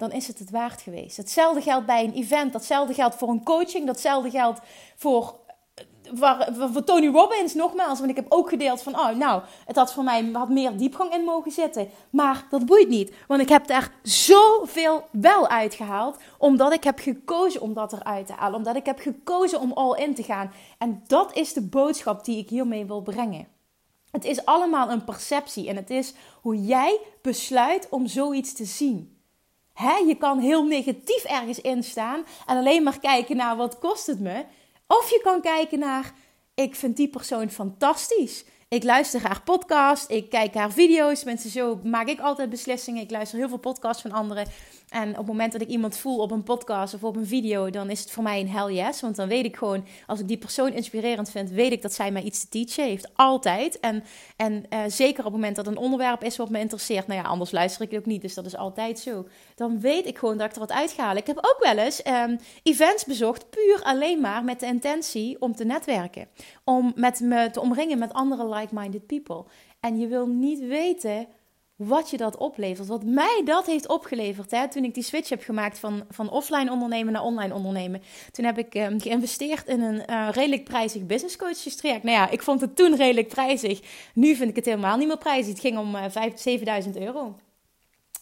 dan 0.00 0.12
is 0.12 0.26
het 0.26 0.38
het 0.38 0.50
waard 0.50 0.80
geweest. 0.80 1.16
Hetzelfde 1.16 1.60
geldt 1.60 1.86
bij 1.86 2.04
een 2.04 2.12
event, 2.12 2.52
datzelfde 2.52 2.94
geldt 2.94 3.14
voor 3.14 3.28
een 3.28 3.44
coaching, 3.44 3.86
datzelfde 3.86 4.30
geldt 4.30 4.60
voor 4.96 5.34
voor 6.72 6.84
Tony 6.84 7.06
Robbins 7.06 7.54
nogmaals, 7.54 7.98
want 7.98 8.10
ik 8.10 8.16
heb 8.16 8.26
ook 8.28 8.48
gedeeld 8.48 8.82
van, 8.82 8.98
oh 8.98 9.08
nou, 9.08 9.42
het 9.66 9.76
had 9.76 9.92
voor 9.92 10.04
mij 10.04 10.30
had 10.32 10.48
meer 10.48 10.76
diepgang 10.76 11.14
in 11.14 11.24
mogen 11.24 11.52
zitten. 11.52 11.88
Maar 12.10 12.46
dat 12.50 12.66
boeit 12.66 12.88
niet, 12.88 13.12
want 13.28 13.40
ik 13.40 13.48
heb 13.48 13.66
daar 13.66 13.92
zoveel 14.02 15.04
wel 15.10 15.48
uitgehaald, 15.48 16.16
omdat 16.38 16.72
ik 16.72 16.84
heb 16.84 16.98
gekozen 16.98 17.60
om 17.60 17.74
dat 17.74 17.92
eruit 17.92 18.26
te 18.26 18.32
halen, 18.32 18.56
omdat 18.56 18.76
ik 18.76 18.86
heb 18.86 18.98
gekozen 18.98 19.60
om 19.60 19.72
all 19.72 19.98
in 19.98 20.14
te 20.14 20.22
gaan. 20.22 20.52
En 20.78 21.02
dat 21.06 21.36
is 21.36 21.52
de 21.52 21.62
boodschap 21.62 22.24
die 22.24 22.38
ik 22.38 22.48
hiermee 22.48 22.86
wil 22.86 23.00
brengen. 23.02 23.46
Het 24.10 24.24
is 24.24 24.44
allemaal 24.44 24.90
een 24.90 25.04
perceptie 25.04 25.68
en 25.68 25.76
het 25.76 25.90
is 25.90 26.14
hoe 26.40 26.64
jij 26.64 26.98
besluit 27.22 27.86
om 27.90 28.06
zoiets 28.06 28.52
te 28.52 28.64
zien. 28.64 29.18
Je 30.06 30.16
kan 30.18 30.38
heel 30.38 30.64
negatief 30.64 31.24
ergens 31.24 31.60
instaan 31.60 32.24
en 32.46 32.56
alleen 32.56 32.82
maar 32.82 32.98
kijken 32.98 33.36
naar 33.36 33.56
wat 33.56 33.78
kost 33.78 34.06
het 34.06 34.20
me. 34.20 34.44
Of 34.98 35.10
je 35.10 35.20
kan 35.22 35.40
kijken 35.40 35.78
naar, 35.78 36.14
ik 36.54 36.74
vind 36.74 36.96
die 36.96 37.08
persoon 37.08 37.50
fantastisch. 37.50 38.44
Ik 38.70 38.84
luister 38.84 39.20
haar 39.22 39.42
podcast, 39.42 40.10
ik 40.10 40.28
kijk 40.28 40.54
haar 40.54 40.72
video's. 40.72 41.24
Mensen, 41.24 41.50
zo 41.50 41.80
maak 41.84 42.08
ik 42.08 42.20
altijd 42.20 42.50
beslissingen. 42.50 43.02
Ik 43.02 43.10
luister 43.10 43.38
heel 43.38 43.48
veel 43.48 43.58
podcasts 43.58 44.02
van 44.02 44.12
anderen. 44.12 44.46
En 44.90 45.10
op 45.10 45.16
het 45.16 45.26
moment 45.26 45.52
dat 45.52 45.60
ik 45.60 45.68
iemand 45.68 45.96
voel 45.96 46.18
op 46.18 46.30
een 46.30 46.42
podcast 46.42 46.94
of 46.94 47.04
op 47.04 47.16
een 47.16 47.26
video, 47.26 47.70
dan 47.70 47.90
is 47.90 48.00
het 48.00 48.10
voor 48.10 48.22
mij 48.22 48.40
een 48.40 48.48
hell 48.48 48.74
yes. 48.74 49.00
Want 49.00 49.16
dan 49.16 49.28
weet 49.28 49.44
ik 49.44 49.56
gewoon, 49.56 49.84
als 50.06 50.20
ik 50.20 50.28
die 50.28 50.38
persoon 50.38 50.72
inspirerend 50.72 51.30
vind, 51.30 51.50
weet 51.50 51.72
ik 51.72 51.82
dat 51.82 51.92
zij 51.92 52.10
mij 52.10 52.22
iets 52.22 52.40
te 52.40 52.48
teachen 52.48 52.84
heeft. 52.84 53.08
Altijd. 53.14 53.80
En, 53.80 54.04
en 54.36 54.64
uh, 54.70 54.80
zeker 54.86 55.18
op 55.18 55.24
het 55.24 55.34
moment 55.34 55.56
dat 55.56 55.66
een 55.66 55.76
onderwerp 55.76 56.24
is 56.24 56.36
wat 56.36 56.50
me 56.50 56.58
interesseert. 56.58 57.06
Nou 57.06 57.20
ja, 57.20 57.26
anders 57.28 57.50
luister 57.50 57.82
ik 57.82 57.90
het 57.90 58.00
ook 58.00 58.06
niet, 58.06 58.22
dus 58.22 58.34
dat 58.34 58.46
is 58.46 58.56
altijd 58.56 58.98
zo. 58.98 59.28
Dan 59.54 59.80
weet 59.80 60.06
ik 60.06 60.18
gewoon 60.18 60.36
dat 60.36 60.46
ik 60.46 60.52
er 60.52 60.60
wat 60.60 60.72
uitga. 60.72 61.12
Ik 61.12 61.26
heb 61.26 61.36
ook 61.36 61.58
wel 61.60 61.84
eens 61.84 62.06
um, 62.06 62.38
events 62.62 63.04
bezocht, 63.04 63.50
puur 63.50 63.80
alleen 63.82 64.20
maar 64.20 64.44
met 64.44 64.60
de 64.60 64.66
intentie 64.66 65.40
om 65.40 65.56
te 65.56 65.64
netwerken. 65.64 66.28
Om 66.64 66.92
met 66.94 67.20
me 67.20 67.50
te 67.50 67.60
omringen 67.60 67.98
met 67.98 68.12
andere 68.12 68.44
like-minded 68.60 69.06
people. 69.06 69.44
En 69.80 69.98
je 69.98 70.06
wil 70.06 70.26
niet 70.26 70.60
weten 70.60 71.26
wat 71.76 72.10
je 72.10 72.16
dat 72.16 72.36
oplevert. 72.36 72.88
Wat 72.88 73.04
mij 73.04 73.42
dat 73.44 73.66
heeft 73.66 73.88
opgeleverd 73.88 74.50
hè, 74.50 74.68
toen 74.68 74.84
ik 74.84 74.94
die 74.94 75.02
switch 75.02 75.28
heb 75.28 75.42
gemaakt 75.42 75.78
van, 75.78 76.04
van 76.08 76.30
offline 76.30 76.70
ondernemen 76.70 77.12
naar 77.12 77.22
online 77.22 77.54
ondernemen. 77.54 78.02
Toen 78.30 78.44
heb 78.44 78.58
ik 78.58 78.74
um, 78.74 79.00
geïnvesteerd 79.00 79.66
in 79.66 79.80
een 79.80 80.02
uh, 80.10 80.28
redelijk 80.32 80.64
prijzig 80.64 81.06
business 81.06 81.36
coaches 81.36 81.76
traject. 81.76 82.02
Nou 82.02 82.16
ja, 82.16 82.30
ik 82.30 82.42
vond 82.42 82.60
het 82.60 82.76
toen 82.76 82.96
redelijk 82.96 83.28
prijzig. 83.28 83.80
Nu 84.14 84.34
vind 84.34 84.50
ik 84.50 84.56
het 84.56 84.64
helemaal 84.64 84.96
niet 84.96 85.06
meer 85.06 85.18
prijzig. 85.18 85.52
Het 85.52 85.60
ging 85.60 85.78
om 85.78 85.94
uh, 85.94 86.04
7000 86.34 86.96
euro. 86.96 87.36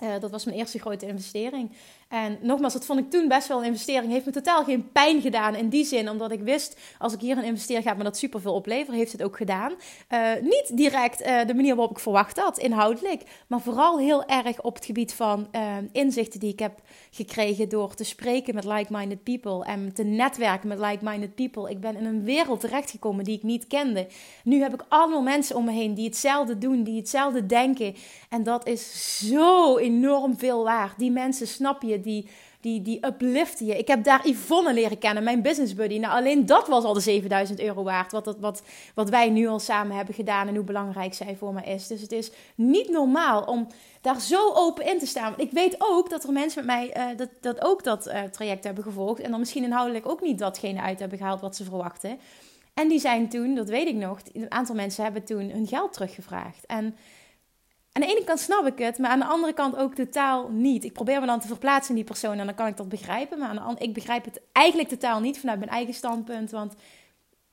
Uh, 0.02 0.08
dat 0.20 0.30
was 0.30 0.44
mijn 0.44 0.56
eerste 0.56 0.78
grote 0.78 1.06
investering. 1.06 1.70
En 2.08 2.38
nogmaals, 2.40 2.72
dat 2.72 2.84
vond 2.84 2.98
ik 2.98 3.10
toen 3.10 3.28
best 3.28 3.48
wel 3.48 3.58
een 3.58 3.64
investering. 3.64 4.12
Heeft 4.12 4.26
me 4.26 4.32
totaal 4.32 4.64
geen 4.64 4.92
pijn 4.92 5.20
gedaan 5.20 5.54
in 5.54 5.68
die 5.68 5.84
zin, 5.84 6.10
omdat 6.10 6.30
ik 6.32 6.40
wist, 6.40 6.80
als 6.98 7.12
ik 7.12 7.20
hier 7.20 7.38
een 7.38 7.44
investeer, 7.44 7.82
gaat 7.82 7.96
me 7.96 8.04
dat 8.04 8.16
superveel 8.16 8.54
opleveren. 8.54 8.98
Heeft 8.98 9.12
het 9.12 9.22
ook 9.22 9.36
gedaan. 9.36 9.72
Uh, 10.10 10.32
niet 10.40 10.70
direct 10.76 11.20
uh, 11.20 11.46
de 11.46 11.54
manier 11.54 11.74
waarop 11.74 11.96
ik 11.96 12.02
verwacht 12.02 12.38
had, 12.38 12.58
inhoudelijk, 12.58 13.22
maar 13.46 13.60
vooral 13.60 13.98
heel 13.98 14.24
erg 14.24 14.62
op 14.62 14.74
het 14.74 14.84
gebied 14.84 15.14
van 15.14 15.48
inzichten 15.92 16.40
die 16.40 16.52
ik 16.52 16.58
heb 16.58 16.80
gekregen 17.10 17.68
door 17.68 17.94
te 17.94 18.04
spreken 18.04 18.54
met 18.54 18.64
like-minded 18.64 19.22
people 19.22 19.64
en 19.64 19.94
te 19.94 20.02
netwerken 20.02 20.68
met 20.68 20.78
like-minded 20.78 21.34
people. 21.34 21.70
Ik 21.70 21.80
ben 21.80 21.96
in 21.96 22.04
een 22.04 22.24
wereld 22.24 22.60
terechtgekomen 22.60 23.24
die 23.24 23.36
ik 23.36 23.42
niet 23.42 23.66
kende. 23.66 24.06
Nu 24.44 24.60
heb 24.60 24.74
ik 24.74 24.84
allemaal 24.88 25.22
mensen 25.22 25.56
om 25.56 25.64
me 25.64 25.72
heen 25.72 25.94
die 25.94 26.04
hetzelfde 26.04 26.58
doen, 26.58 26.82
die 26.82 26.96
hetzelfde 26.96 27.46
denken. 27.46 27.94
En 28.28 28.42
dat 28.42 28.66
is 28.66 29.18
zo 29.28 29.76
enorm 29.88 30.38
veel 30.38 30.64
waard. 30.64 30.98
Die 30.98 31.10
mensen 31.10 31.46
snap 31.46 31.82
je 31.82 32.00
die, 32.00 32.28
die, 32.60 32.82
die 32.82 33.06
upliften 33.06 33.66
je. 33.66 33.78
Ik 33.78 33.88
heb 33.88 34.04
daar 34.04 34.28
Yvonne 34.28 34.74
leren 34.74 34.98
kennen, 34.98 35.24
mijn 35.24 35.42
business 35.42 35.74
buddy. 35.74 35.98
Nou, 35.98 36.14
alleen 36.14 36.46
dat 36.46 36.68
was 36.68 36.84
al 36.84 36.92
de 36.92 37.00
7000 37.00 37.60
euro 37.60 37.82
waard. 37.82 38.12
Wat, 38.12 38.36
wat, 38.40 38.62
wat 38.94 39.08
wij 39.08 39.30
nu 39.30 39.46
al 39.46 39.58
samen 39.58 39.96
hebben 39.96 40.14
gedaan 40.14 40.48
en 40.48 40.54
hoe 40.54 40.64
belangrijk 40.64 41.14
zij 41.14 41.36
voor 41.36 41.52
me 41.52 41.62
is. 41.62 41.86
Dus 41.86 42.00
het 42.00 42.12
is 42.12 42.30
niet 42.54 42.88
normaal 42.90 43.42
om 43.42 43.66
daar 44.00 44.20
zo 44.20 44.52
open 44.54 44.86
in 44.86 44.98
te 44.98 45.06
staan. 45.06 45.30
Want 45.36 45.42
ik 45.42 45.52
weet 45.52 45.76
ook 45.78 46.10
dat 46.10 46.24
er 46.24 46.32
mensen 46.32 46.66
met 46.66 46.74
mij 46.74 47.10
uh, 47.10 47.16
dat, 47.16 47.28
dat 47.40 47.64
ook 47.64 47.84
dat 47.84 48.06
uh, 48.06 48.22
traject 48.22 48.64
hebben 48.64 48.84
gevolgd. 48.84 49.20
En 49.20 49.30
dan 49.30 49.40
misschien 49.40 49.64
inhoudelijk 49.64 50.08
ook 50.08 50.20
niet 50.20 50.38
datgene 50.38 50.80
uit 50.80 50.98
hebben 50.98 51.18
gehaald 51.18 51.40
wat 51.40 51.56
ze 51.56 51.64
verwachten. 51.64 52.18
En 52.74 52.88
die 52.88 53.00
zijn 53.00 53.28
toen, 53.28 53.54
dat 53.54 53.68
weet 53.68 53.88
ik 53.88 53.94
nog, 53.94 54.20
een 54.32 54.50
aantal 54.52 54.74
mensen 54.74 55.04
hebben 55.04 55.24
toen 55.24 55.50
hun 55.50 55.66
geld 55.66 55.92
teruggevraagd. 55.92 56.66
En 56.66 56.96
aan 57.98 58.06
de 58.08 58.14
ene 58.14 58.24
kant 58.24 58.40
snap 58.40 58.66
ik 58.66 58.78
het, 58.78 58.98
maar 58.98 59.10
aan 59.10 59.18
de 59.18 59.24
andere 59.24 59.52
kant 59.52 59.76
ook 59.76 59.94
totaal 59.94 60.48
niet. 60.48 60.84
Ik 60.84 60.92
probeer 60.92 61.20
me 61.20 61.26
dan 61.26 61.40
te 61.40 61.46
verplaatsen 61.46 61.90
in 61.90 61.96
die 61.96 62.04
persoon 62.04 62.38
en 62.38 62.46
dan 62.46 62.54
kan 62.54 62.66
ik 62.66 62.76
dat 62.76 62.88
begrijpen. 62.88 63.38
Maar 63.38 63.48
aan 63.48 63.56
de 63.56 63.62
andere, 63.62 63.84
ik 63.84 63.94
begrijp 63.94 64.24
het 64.24 64.40
eigenlijk 64.52 64.88
totaal 64.88 65.20
niet 65.20 65.40
vanuit 65.40 65.58
mijn 65.58 65.70
eigen 65.70 65.94
standpunt. 65.94 66.50
Want 66.50 66.74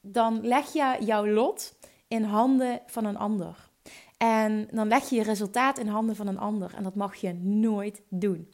dan 0.02 0.48
leg 0.48 0.74
je 0.74 0.98
jouw 1.00 1.28
lot 1.28 1.76
in 2.08 2.24
handen 2.24 2.82
van 2.86 3.06
een 3.06 3.18
ander. 3.18 3.70
En 4.18 4.68
dan 4.72 4.88
leg 4.88 5.10
je 5.10 5.16
je 5.16 5.24
resultaat 5.24 5.78
in 5.78 5.88
handen 5.88 6.16
van 6.16 6.28
een 6.28 6.40
ander. 6.40 6.74
En 6.76 6.84
dat 6.84 6.96
mag 6.96 7.16
je 7.16 7.34
nooit 7.34 8.02
doen. 8.10 8.52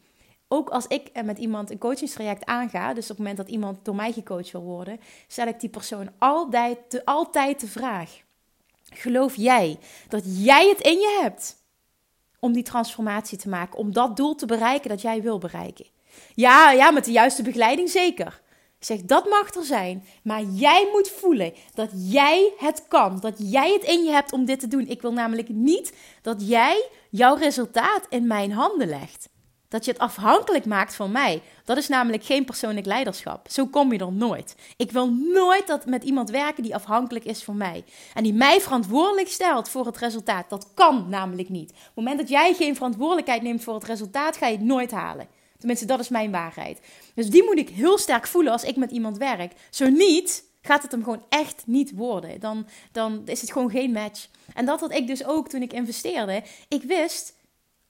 Ook 0.47 0.69
als 0.69 0.87
ik 0.87 1.23
met 1.23 1.37
iemand 1.37 1.71
een 1.71 1.77
coachingstraject 1.77 2.45
aanga, 2.45 2.93
dus 2.93 3.03
op 3.03 3.09
het 3.09 3.17
moment 3.17 3.37
dat 3.37 3.49
iemand 3.49 3.85
door 3.85 3.95
mij 3.95 4.11
gecoacht 4.11 4.51
wil 4.51 4.63
worden, 4.63 4.99
stel 5.27 5.47
ik 5.47 5.59
die 5.59 5.69
persoon 5.69 6.09
altijd, 6.17 7.05
altijd 7.05 7.59
de 7.59 7.67
vraag: 7.67 8.21
Geloof 8.83 9.35
jij 9.35 9.77
dat 10.07 10.23
jij 10.25 10.67
het 10.67 10.79
in 10.79 10.97
je 10.97 11.19
hebt? 11.21 11.60
Om 12.41 12.53
die 12.53 12.63
transformatie 12.63 13.37
te 13.37 13.49
maken, 13.49 13.79
om 13.79 13.93
dat 13.93 14.15
doel 14.15 14.35
te 14.35 14.45
bereiken 14.45 14.89
dat 14.89 15.01
jij 15.01 15.21
wil 15.21 15.37
bereiken. 15.37 15.85
Ja, 16.35 16.71
ja, 16.71 16.91
met 16.91 17.05
de 17.05 17.11
juiste 17.11 17.43
begeleiding 17.43 17.89
zeker. 17.89 18.41
Zeg, 18.79 19.01
dat 19.01 19.29
mag 19.29 19.55
er 19.55 19.63
zijn. 19.63 20.05
Maar 20.23 20.41
jij 20.43 20.89
moet 20.91 21.09
voelen 21.09 21.53
dat 21.73 21.89
jij 21.93 22.53
het 22.57 22.85
kan. 22.87 23.19
Dat 23.19 23.35
jij 23.37 23.73
het 23.73 23.83
in 23.83 24.03
je 24.03 24.11
hebt 24.11 24.33
om 24.33 24.45
dit 24.45 24.59
te 24.59 24.67
doen. 24.67 24.87
Ik 24.87 25.01
wil 25.01 25.13
namelijk 25.13 25.49
niet 25.49 25.93
dat 26.21 26.47
jij 26.47 26.87
jouw 27.09 27.35
resultaat 27.35 28.05
in 28.09 28.27
mijn 28.27 28.51
handen 28.51 28.87
legt. 28.87 29.29
Dat 29.71 29.85
je 29.85 29.91
het 29.91 29.99
afhankelijk 29.99 30.65
maakt 30.65 30.95
van 30.95 31.11
mij. 31.11 31.41
Dat 31.65 31.77
is 31.77 31.87
namelijk 31.87 32.23
geen 32.23 32.45
persoonlijk 32.45 32.85
leiderschap. 32.85 33.47
Zo 33.49 33.65
kom 33.65 33.93
je 33.93 33.99
er 33.99 34.11
nooit. 34.11 34.55
Ik 34.77 34.91
wil 34.91 35.13
nooit 35.13 35.67
dat 35.67 35.85
met 35.85 36.03
iemand 36.03 36.29
werken 36.29 36.63
die 36.63 36.75
afhankelijk 36.75 37.25
is 37.25 37.43
van 37.43 37.57
mij. 37.57 37.83
En 38.13 38.23
die 38.23 38.33
mij 38.33 38.61
verantwoordelijk 38.61 39.27
stelt 39.27 39.69
voor 39.69 39.85
het 39.85 39.97
resultaat. 39.97 40.49
Dat 40.49 40.67
kan 40.73 41.05
namelijk 41.09 41.49
niet. 41.49 41.71
Op 41.71 41.77
het 41.77 41.95
moment 41.95 42.17
dat 42.17 42.29
jij 42.29 42.53
geen 42.53 42.75
verantwoordelijkheid 42.75 43.41
neemt 43.41 43.63
voor 43.63 43.73
het 43.73 43.83
resultaat, 43.83 44.37
ga 44.37 44.47
je 44.47 44.57
het 44.57 44.65
nooit 44.65 44.91
halen. 44.91 45.27
Tenminste, 45.57 45.85
dat 45.85 45.99
is 45.99 46.09
mijn 46.09 46.31
waarheid. 46.31 46.79
Dus 47.15 47.29
die 47.29 47.43
moet 47.43 47.57
ik 47.57 47.69
heel 47.69 47.97
sterk 47.97 48.27
voelen 48.27 48.51
als 48.51 48.63
ik 48.63 48.75
met 48.75 48.91
iemand 48.91 49.17
werk. 49.17 49.53
Zo 49.69 49.89
niet, 49.89 50.43
gaat 50.61 50.81
het 50.81 50.91
hem 50.91 51.03
gewoon 51.03 51.23
echt 51.29 51.63
niet 51.65 51.95
worden. 51.95 52.39
Dan, 52.39 52.67
dan 52.91 53.21
is 53.25 53.41
het 53.41 53.51
gewoon 53.51 53.71
geen 53.71 53.91
match. 53.91 54.27
En 54.53 54.65
dat 54.65 54.79
had 54.79 54.93
ik 54.93 55.07
dus 55.07 55.25
ook 55.25 55.49
toen 55.49 55.61
ik 55.61 55.73
investeerde. 55.73 56.43
Ik 56.67 56.83
wist 56.83 57.39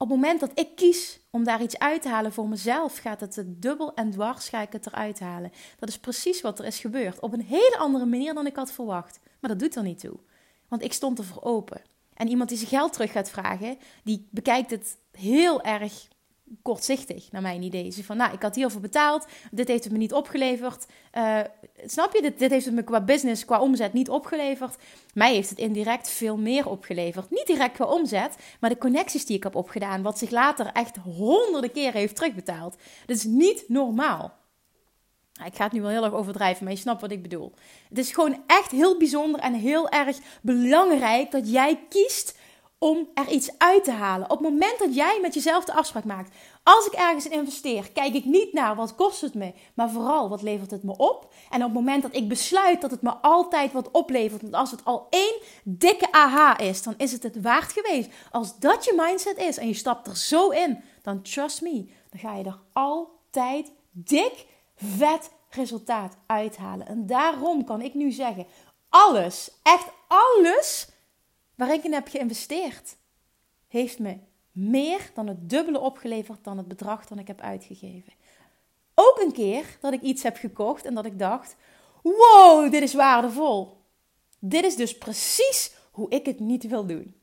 op 0.02 0.10
het 0.10 0.18
moment 0.18 0.40
dat 0.40 0.52
ik 0.54 0.76
kies 0.76 1.20
om 1.30 1.44
daar 1.44 1.62
iets 1.62 1.80
uit 1.80 2.02
te 2.02 2.10
halen 2.10 2.34
voor 2.34 2.48
mezelf, 2.48 2.98
gaat 2.98 3.20
het 3.20 3.44
dubbel 3.46 3.94
en 3.94 4.12
dwars 4.12 4.50
ga 4.50 4.62
ik 4.62 4.72
het 4.72 4.86
eruit 4.86 5.20
halen. 5.20 5.52
Dat 5.80 5.90
is 5.90 6.00
precies 6.00 6.42
wat 6.42 6.60
er 6.60 6.66
is 6.66 6.80
gebeurd. 6.80 7.20
Op 7.20 7.34
een 7.34 7.42
hele 7.42 7.78
andere 7.78 8.06
manier 8.06 8.34
dan 8.34 8.46
ik 8.46 8.56
had 8.56 8.72
verwacht. 8.72 9.20
Maar 9.40 9.50
dat 9.50 9.60
doet 9.60 9.76
er 9.76 9.84
niet 9.84 10.00
toe. 10.00 10.20
Want 10.68 10.84
ik 10.84 10.94
stond 10.94 11.18
ervoor 11.18 11.44
open. 11.44 11.82
En 12.14 12.28
iemand 12.28 12.50
die 12.50 12.58
zijn 12.58 12.70
geld 12.70 12.94
terug 12.94 13.12
gaat 13.12 13.30
vragen, 13.30 13.78
die 14.04 14.28
bekijkt 14.32 14.72
het 14.72 14.98
heel 15.12 15.62
erg 15.62 16.08
kortzichtig, 16.62 17.32
naar 17.32 17.42
mijn 17.42 17.62
idee. 17.62 17.92
Ze 17.92 18.04
van, 18.04 18.18
nou, 18.18 18.34
ik 18.34 18.42
had 18.42 18.56
hiervoor 18.56 18.82
betaald, 18.82 19.26
dit 19.52 19.68
heeft 19.68 19.84
het 19.84 19.94
me 19.94 19.98
niet 19.98 20.14
opgeleverd. 20.14 20.86
Uh, 21.18 21.40
snap 21.86 22.14
je, 22.14 22.22
dit, 22.22 22.40
dit 22.40 22.52
heeft 22.52 22.66
het 22.66 22.74
me 22.74 22.84
qua 22.84 23.02
business, 23.02 23.46
qua 23.46 23.60
omzet 23.60 23.94
niet 23.94 24.10
opgeleverd. 24.10 24.76
Mij 25.14 25.34
heeft 25.34 25.50
het 25.50 25.60
indirect 25.60 26.10
veel 26.10 26.38
meer 26.38 26.70
opgeleverd. 26.70 27.30
Niet 27.30 27.48
direct 27.48 27.74
qua 27.74 27.86
omzet, 27.86 28.36
maar 28.60 28.70
de 28.70 28.78
connecties 28.78 29.26
die 29.26 29.38
ik 29.38 29.44
heb 29.44 29.56
opgedaan, 29.56 30.02
wat 30.02 30.18
zich 30.18 30.30
later 30.30 30.66
echt 30.66 30.98
honderden 30.98 31.72
keren 31.72 32.00
heeft 32.00 32.16
terugbetaald. 32.16 32.76
Dat 33.06 33.16
is 33.16 33.24
niet 33.24 33.64
normaal. 33.68 34.40
Ik 35.46 35.56
ga 35.56 35.64
het 35.64 35.74
nu 35.74 35.82
wel 35.82 35.90
heel 35.90 36.04
erg 36.04 36.14
overdrijven, 36.14 36.64
maar 36.64 36.74
je 36.74 36.80
snapt 36.80 37.02
wat 37.02 37.12
ik 37.12 37.22
bedoel. 37.22 37.54
Het 37.90 37.98
is 37.98 38.12
gewoon 38.12 38.44
echt 38.48 38.72
heel 38.72 38.98
bijzonder 38.98 39.42
en 39.42 39.54
heel 39.54 39.90
erg 39.90 40.18
belangrijk 40.42 41.32
dat 41.32 41.52
jij 41.52 41.80
kiest 41.90 42.40
om 42.84 43.10
er 43.14 43.30
iets 43.30 43.50
uit 43.58 43.84
te 43.84 43.92
halen. 43.92 44.30
Op 44.30 44.40
het 44.40 44.50
moment 44.50 44.80
dat 44.80 44.96
jij 44.96 45.20
met 45.22 45.34
jezelf 45.34 45.66
de 45.66 45.74
afspraak 45.74 46.04
maakt. 46.04 46.36
Als 46.64 46.86
ik 46.86 46.94
ergens 46.94 47.26
in 47.26 47.32
investeer, 47.32 47.92
kijk 47.92 48.14
ik 48.14 48.26
niet 48.26 48.54
naar 48.54 48.76
wat 48.76 48.96
kost 48.96 49.22
het 49.22 49.34
me, 49.34 49.54
maar 49.74 49.90
vooral 49.90 50.30
wat 50.30 50.42
levert 50.42 50.72
het 50.72 50.84
me 50.84 50.98
op. 50.98 51.34
En 51.50 51.58
op 51.58 51.64
het 51.64 51.74
moment 51.74 52.02
dat 52.02 52.16
ik 52.16 52.28
besluit 52.28 52.82
dat 52.82 52.92
het 52.92 53.02
me 53.02 53.10
altijd 53.10 53.72
wat 53.72 53.92
oplevert, 53.92 54.42
want 54.42 54.54
als 54.54 54.72
het 54.72 54.86
al 54.86 55.08
één 55.10 55.36
dikke 55.64 56.12
aha 56.12 56.58
is, 56.58 56.84
dan 56.84 56.94
is 56.98 57.12
het 57.12 57.24
het 57.24 57.42
waard 57.42 57.72
geweest. 57.72 58.10
Als 58.32 58.60
dat 58.60 58.86
je 58.86 58.94
mindset 58.98 59.38
is 59.38 59.58
en 59.58 59.68
je 59.68 59.74
stapt 59.74 60.08
er 60.08 60.18
zo 60.18 60.50
in, 60.50 60.84
dan 61.02 61.22
trust 61.22 61.62
me, 61.62 61.92
dan 62.10 62.20
ga 62.20 62.36
je 62.36 62.44
er 62.44 62.60
altijd 62.74 63.72
dik, 63.92 64.46
vet 64.76 65.32
resultaat 65.50 66.18
uithalen. 66.26 66.88
En 66.88 67.06
daarom 67.06 67.64
kan 67.64 67.82
ik 67.82 67.94
nu 67.94 68.12
zeggen, 68.12 68.48
alles, 68.90 69.52
echt 69.64 69.88
alles 70.08 70.91
waar 71.62 71.74
ik 71.74 71.84
in 71.84 71.94
heb 71.94 72.08
geïnvesteerd, 72.08 72.98
heeft 73.68 74.00
me 74.00 74.18
meer 74.52 75.12
dan 75.14 75.28
het 75.28 75.50
dubbele 75.50 75.80
opgeleverd 75.80 76.44
dan 76.44 76.58
het 76.58 76.68
bedrag 76.68 77.08
dat 77.08 77.18
ik 77.18 77.28
heb 77.28 77.42
uitgegeven. 77.42 78.14
Ook 78.96 79.20
een 79.22 79.32
keer 79.32 79.78
dat 79.82 79.94
ik 79.94 80.02
iets 80.02 80.24
heb 80.24 80.38
gekocht 80.38 80.86
en 80.86 80.94
dat 80.94 81.06
ik 81.06 81.20
dacht: 81.20 81.56
wow, 82.02 82.72
dit 82.72 82.82
is 82.82 82.94
waardevol. 82.94 83.78
Dit 84.40 84.64
is 84.64 84.76
dus 84.76 84.98
precies 84.98 85.76
hoe 85.92 86.10
ik 86.10 86.26
het 86.26 86.40
niet 86.40 86.68
wil 86.68 86.86
doen. 86.86 87.16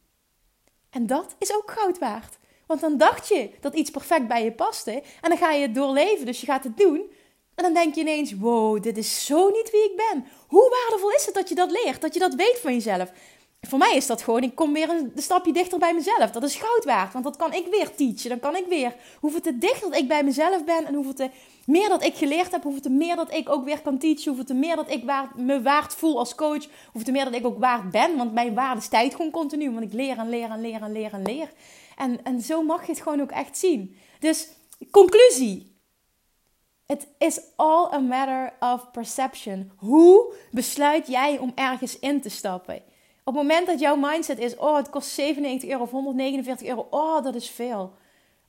En 0.91 1.07
dat 1.07 1.37
is 1.39 1.55
ook 1.55 1.71
goud 1.71 1.99
waard. 1.99 2.39
Want 2.67 2.81
dan 2.81 2.97
dacht 2.97 3.29
je 3.29 3.51
dat 3.61 3.75
iets 3.75 3.91
perfect 3.91 4.29
bij 4.29 4.45
je 4.45 4.53
paste. 4.53 5.03
En 5.21 5.29
dan 5.29 5.39
ga 5.39 5.51
je 5.51 5.63
het 5.63 5.75
doorleven, 5.75 6.27
dus 6.27 6.41
je 6.41 6.47
gaat 6.47 6.65
het 6.65 6.77
doen. 6.77 7.13
En 7.55 7.65
dan 7.65 7.75
denk 7.75 7.95
je 7.95 8.01
ineens: 8.01 8.33
wow, 8.33 8.83
dit 8.83 8.97
is 8.97 9.25
zo 9.25 9.49
niet 9.49 9.71
wie 9.71 9.91
ik 9.91 9.97
ben. 9.97 10.27
Hoe 10.47 10.71
waardevol 10.71 11.11
is 11.11 11.27
het 11.27 11.35
dat 11.35 11.49
je 11.49 11.55
dat 11.55 11.71
leert? 11.71 12.01
Dat 12.01 12.15
je 12.15 12.21
dat 12.21 12.35
weet 12.35 12.59
van 12.59 12.73
jezelf? 12.73 13.13
Voor 13.69 13.79
mij 13.79 13.97
is 13.97 14.07
dat 14.07 14.23
gewoon, 14.23 14.43
ik 14.43 14.55
kom 14.55 14.73
weer 14.73 14.91
een 14.91 15.13
stapje 15.17 15.53
dichter 15.53 15.79
bij 15.79 15.95
mezelf. 15.95 16.31
Dat 16.31 16.43
is 16.43 16.55
goud 16.55 16.85
waard, 16.85 17.13
want 17.13 17.25
dat 17.25 17.37
kan 17.37 17.53
ik 17.53 17.67
weer 17.71 17.95
teachen. 17.95 18.29
Dan 18.29 18.41
kan 18.41 18.57
ik 18.57 18.67
weer, 18.69 18.95
hoeveel 19.21 19.41
te 19.41 19.59
dichter 19.59 19.97
ik 19.97 20.09
bij 20.09 20.25
mezelf 20.25 20.65
ben 20.65 20.87
en 20.87 20.95
hoeveel 20.95 21.15
te 21.15 21.31
meer 21.67 21.89
dat 21.89 22.05
ik 22.05 22.15
geleerd 22.15 22.53
heb, 22.53 22.63
hoeveel 22.63 22.83
te 22.83 22.91
meer 22.91 23.17
dat 23.17 23.35
ik 23.35 23.49
ook 23.49 23.65
weer 23.65 23.81
kan 23.81 23.99
teachen, 23.99 24.25
hoeveel 24.25 24.45
te 24.45 24.55
meer 24.55 24.77
dat 24.77 24.91
ik 24.91 25.05
me 25.37 25.63
waard 25.63 25.95
voel 25.95 26.19
als 26.19 26.35
coach, 26.35 26.67
hoeveel 26.85 27.05
te 27.05 27.11
meer 27.11 27.25
dat 27.25 27.35
ik 27.35 27.47
ook 27.47 27.59
waard 27.59 27.91
ben, 27.91 28.17
want 28.17 28.33
mijn 28.33 28.55
waarde 28.55 28.81
stijgt 28.81 29.15
gewoon 29.15 29.31
continu, 29.31 29.71
want 29.71 29.85
ik 29.85 29.93
leer 29.93 30.19
en 30.19 30.29
leer 30.29 30.51
en 30.51 30.61
leer 30.61 30.83
en 30.83 30.93
leer 30.93 31.13
en 31.13 31.23
leer. 31.23 31.51
En, 31.97 32.25
en 32.25 32.41
zo 32.41 32.63
mag 32.63 32.87
je 32.87 32.93
het 32.93 33.03
gewoon 33.03 33.21
ook 33.21 33.31
echt 33.31 33.59
zien. 33.59 33.97
Dus, 34.19 34.49
conclusie. 34.91 35.77
Het 36.87 37.07
is 37.19 37.41
all 37.57 37.93
a 37.93 37.99
matter 37.99 38.53
of 38.61 38.91
perception. 38.91 39.73
Hoe 39.77 40.35
besluit 40.51 41.07
jij 41.07 41.39
om 41.39 41.53
ergens 41.55 41.99
in 41.99 42.21
te 42.21 42.29
stappen? 42.29 42.83
Op 43.29 43.35
het 43.35 43.43
moment 43.43 43.67
dat 43.67 43.81
jouw 43.81 43.97
mindset 43.97 44.39
is: 44.39 44.57
oh, 44.57 44.77
het 44.77 44.91
kost 44.91 45.09
97 45.09 45.69
euro 45.69 45.83
of 45.83 45.91
149 45.91 46.67
euro, 46.67 46.87
oh, 46.91 47.23
dat 47.23 47.35
is 47.35 47.51
veel. 47.51 47.93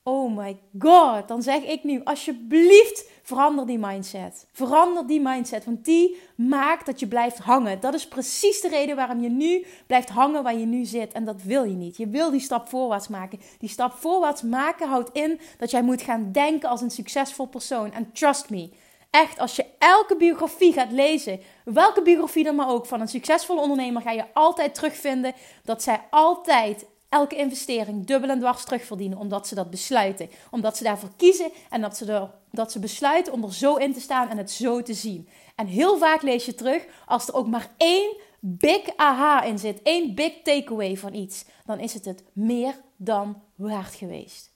Oh 0.04 0.38
my 0.38 0.60
god, 0.80 1.28
dan 1.28 1.42
zeg 1.42 1.64
ik 1.64 1.84
nu 1.84 2.04
alsjeblieft 2.04 3.10
verander 3.24 3.66
die 3.66 3.78
mindset. 3.78 4.48
Verander 4.52 5.08
die 5.08 5.22
mindset, 5.22 5.66
want 5.66 5.86
die 5.86 6.18
maakt 6.36 6.86
dat 6.86 7.00
je 7.00 7.08
blijft 7.08 7.38
hangen. 7.38 7.80
Dat 7.80 7.94
is 7.94 8.08
precies 8.08 8.62
de 8.62 8.68
reden 8.68 8.96
waarom 8.96 9.22
je 9.22 9.30
nu 9.30 9.66
blijft 9.88 10.10
hangen 10.10 10.44
waar 10.44 10.58
je 10.58 10.66
nu 10.66 10.86
zit 10.86 11.14
en 11.14 11.26
dat 11.26 11.44
wil 11.44 11.64
je 11.64 11.76
niet. 11.76 11.98
Je 11.98 12.08
wil 12.08 12.32
die 12.32 12.40
stap 12.40 12.70
voorwaarts 12.70 13.08
maken. 13.08 13.40
Die 13.58 13.70
stap 13.70 13.92
voorwaarts 13.92 14.42
maken 14.42 14.88
houdt 14.88 15.10
in 15.14 15.40
dat 15.58 15.72
jij 15.72 15.82
moet 15.82 16.02
gaan 16.02 16.32
denken 16.32 16.70
als 16.70 16.82
een 16.82 16.92
succesvol 16.92 17.46
persoon. 17.46 17.94
En 17.94 18.12
trust 18.12 18.50
me, 18.50 18.70
echt 19.10 19.40
als 19.40 19.56
je 19.56 19.66
elke 19.80 20.16
biografie 20.16 20.74
gaat 20.74 20.92
lezen, 20.92 21.40
welke 21.66 22.02
biografie 22.02 22.44
dan 22.44 22.56
maar 22.56 22.70
ook 22.70 22.86
van 22.86 23.02
een 23.02 23.08
succesvolle 23.08 23.62
ondernemer, 23.62 24.02
ga 24.02 24.12
je 24.12 24.26
altijd 24.34 24.76
terugvinden 24.76 25.34
dat 25.64 25.84
zij 25.84 26.02
altijd 26.10 26.86
elke 27.10 27.36
investering 27.36 28.06
dubbel 28.06 28.30
en 28.30 28.40
dwars 28.40 28.64
terugverdienen. 28.64 29.18
Omdat 29.18 29.48
ze 29.48 29.56
dat 29.56 29.70
besluiten. 29.70 30.30
Omdat 30.52 30.78
ze 30.78 30.84
daarvoor 30.84 31.10
kiezen 31.18 31.52
en 31.70 31.82
dat 31.82 31.98
ze, 31.98 32.28
dat 32.52 32.72
ze 32.72 32.80
besluiten 32.80 33.34
om 33.34 33.44
er 33.44 33.54
zo 33.54 33.76
in 33.76 33.94
te 33.94 34.02
staan 34.02 34.30
en 34.30 34.38
het 34.38 34.52
zo 34.52 34.82
te 34.82 34.94
zien. 34.94 35.30
En 35.56 35.68
heel 35.68 35.98
vaak 35.98 36.22
lees 36.22 36.46
je 36.46 36.56
terug 36.56 36.86
als 37.06 37.28
er 37.28 37.34
ook 37.34 37.48
maar 37.48 37.70
één 37.78 38.18
big 38.40 38.96
aha 38.96 39.44
in 39.44 39.60
zit. 39.60 39.82
één 39.82 40.16
big 40.16 40.34
takeaway 40.44 40.98
van 40.98 41.14
iets. 41.14 41.46
Dan 41.66 41.80
is 41.80 41.94
het 41.94 42.06
het 42.06 42.24
meer 42.34 42.82
dan 42.96 43.42
waard 43.56 43.96
geweest. 43.96 44.49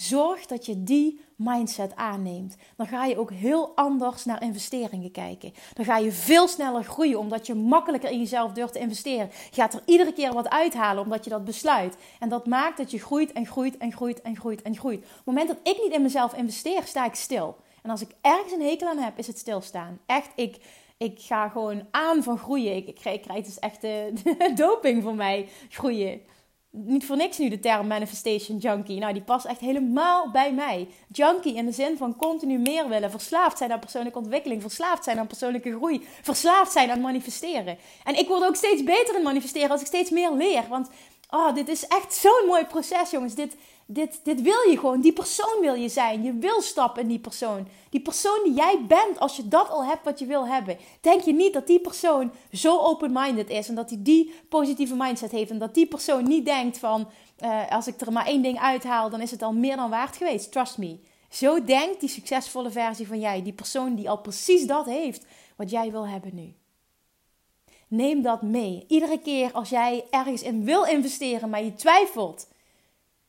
Zorg 0.00 0.46
dat 0.46 0.66
je 0.66 0.82
die 0.82 1.20
mindset 1.36 1.96
aanneemt. 1.96 2.56
Dan 2.76 2.86
ga 2.86 3.04
je 3.04 3.18
ook 3.18 3.30
heel 3.30 3.72
anders 3.74 4.24
naar 4.24 4.42
investeringen 4.42 5.10
kijken. 5.10 5.52
Dan 5.74 5.84
ga 5.84 5.98
je 5.98 6.12
veel 6.12 6.48
sneller 6.48 6.84
groeien 6.84 7.18
omdat 7.18 7.46
je 7.46 7.54
makkelijker 7.54 8.10
in 8.10 8.18
jezelf 8.18 8.52
durft 8.52 8.72
te 8.72 8.78
investeren. 8.78 9.30
Je 9.50 9.60
gaat 9.60 9.74
er 9.74 9.82
iedere 9.84 10.12
keer 10.12 10.32
wat 10.32 10.50
uithalen 10.50 11.02
omdat 11.02 11.24
je 11.24 11.30
dat 11.30 11.44
besluit. 11.44 11.96
En 12.18 12.28
dat 12.28 12.46
maakt 12.46 12.76
dat 12.76 12.90
je 12.90 12.98
groeit 12.98 13.32
en 13.32 13.46
groeit 13.46 13.76
en 13.76 13.92
groeit 13.92 14.22
en 14.22 14.36
groeit 14.36 14.62
en 14.62 14.76
groeit. 14.76 14.98
Op 14.98 15.04
het 15.04 15.24
moment 15.24 15.48
dat 15.48 15.58
ik 15.62 15.82
niet 15.82 15.92
in 15.92 16.02
mezelf 16.02 16.34
investeer, 16.34 16.82
sta 16.84 17.04
ik 17.04 17.14
stil. 17.14 17.56
En 17.82 17.90
als 17.90 18.00
ik 18.00 18.10
ergens 18.20 18.52
een 18.52 18.62
hekel 18.62 18.88
aan 18.88 18.98
heb, 18.98 19.18
is 19.18 19.26
het 19.26 19.38
stilstaan. 19.38 19.98
Echt, 20.06 20.30
ik, 20.34 20.56
ik 20.96 21.18
ga 21.20 21.48
gewoon 21.48 21.86
aan 21.90 22.22
van 22.22 22.38
groeien. 22.38 22.76
Ik, 22.76 22.94
krijg 22.94 23.44
dus 23.44 23.58
echt 23.58 23.80
de, 23.80 24.12
de 24.22 24.52
doping 24.64 25.02
voor 25.02 25.14
mij 25.14 25.48
groeien 25.68 26.20
niet 26.70 27.06
voor 27.06 27.16
niks 27.16 27.38
nu 27.38 27.48
de 27.48 27.60
term 27.60 27.86
manifestation 27.86 28.58
junkie. 28.58 28.98
Nou, 28.98 29.12
die 29.12 29.22
past 29.22 29.44
echt 29.44 29.60
helemaal 29.60 30.30
bij 30.30 30.52
mij. 30.52 30.88
Junkie 31.08 31.54
in 31.54 31.66
de 31.66 31.72
zin 31.72 31.96
van 31.96 32.16
continu 32.16 32.58
meer 32.58 32.88
willen. 32.88 33.10
Verslaafd 33.10 33.58
zijn 33.58 33.72
aan 33.72 33.78
persoonlijke 33.78 34.18
ontwikkeling. 34.18 34.62
Verslaafd 34.62 35.04
zijn 35.04 35.18
aan 35.18 35.26
persoonlijke 35.26 35.72
groei. 35.72 36.06
Verslaafd 36.22 36.72
zijn 36.72 36.90
aan 36.90 37.00
manifesteren. 37.00 37.78
En 38.04 38.18
ik 38.18 38.28
word 38.28 38.44
ook 38.44 38.56
steeds 38.56 38.84
beter 38.84 39.16
in 39.16 39.22
manifesteren 39.22 39.70
als 39.70 39.80
ik 39.80 39.86
steeds 39.86 40.10
meer 40.10 40.32
leer. 40.32 40.68
Want 40.68 40.88
oh, 41.30 41.54
dit 41.54 41.68
is 41.68 41.86
echt 41.86 42.14
zo'n 42.14 42.46
mooi 42.46 42.64
proces, 42.64 43.10
jongens. 43.10 43.34
Dit, 43.34 43.56
dit, 43.92 44.20
dit 44.22 44.42
wil 44.42 44.70
je 44.70 44.78
gewoon. 44.78 45.00
Die 45.00 45.12
persoon 45.12 45.60
wil 45.60 45.74
je 45.74 45.88
zijn. 45.88 46.22
Je 46.22 46.34
wil 46.34 46.62
stappen 46.62 47.02
in 47.02 47.08
die 47.08 47.18
persoon. 47.18 47.68
Die 47.90 48.00
persoon 48.00 48.40
die 48.44 48.52
jij 48.52 48.84
bent, 48.88 49.18
als 49.18 49.36
je 49.36 49.48
dat 49.48 49.70
al 49.70 49.84
hebt 49.84 50.04
wat 50.04 50.18
je 50.18 50.26
wil 50.26 50.46
hebben. 50.46 50.78
Denk 51.00 51.22
je 51.22 51.32
niet 51.32 51.52
dat 51.52 51.66
die 51.66 51.80
persoon 51.80 52.32
zo 52.52 52.78
open-minded 52.78 53.50
is 53.50 53.68
en 53.68 53.74
dat 53.74 53.90
hij 53.90 53.98
die 54.02 54.34
positieve 54.48 54.94
mindset 54.94 55.30
heeft. 55.30 55.50
En 55.50 55.58
dat 55.58 55.74
die 55.74 55.86
persoon 55.86 56.24
niet 56.24 56.44
denkt 56.44 56.78
van, 56.78 57.08
uh, 57.44 57.70
als 57.70 57.86
ik 57.86 58.00
er 58.00 58.12
maar 58.12 58.26
één 58.26 58.42
ding 58.42 58.58
uithaal, 58.58 59.10
dan 59.10 59.20
is 59.20 59.30
het 59.30 59.42
al 59.42 59.52
meer 59.52 59.76
dan 59.76 59.90
waard 59.90 60.16
geweest. 60.16 60.52
Trust 60.52 60.78
me. 60.78 60.98
Zo 61.30 61.64
denkt 61.64 62.00
die 62.00 62.08
succesvolle 62.08 62.70
versie 62.70 63.06
van 63.06 63.20
jij. 63.20 63.42
Die 63.42 63.52
persoon 63.52 63.94
die 63.94 64.10
al 64.10 64.18
precies 64.18 64.66
dat 64.66 64.86
heeft 64.86 65.26
wat 65.56 65.70
jij 65.70 65.90
wil 65.90 66.08
hebben 66.08 66.34
nu. 66.34 66.54
Neem 67.88 68.22
dat 68.22 68.42
mee. 68.42 68.84
Iedere 68.88 69.18
keer 69.18 69.52
als 69.52 69.68
jij 69.68 70.04
ergens 70.10 70.42
in 70.42 70.64
wil 70.64 70.84
investeren, 70.84 71.50
maar 71.50 71.64
je 71.64 71.74
twijfelt 71.74 72.48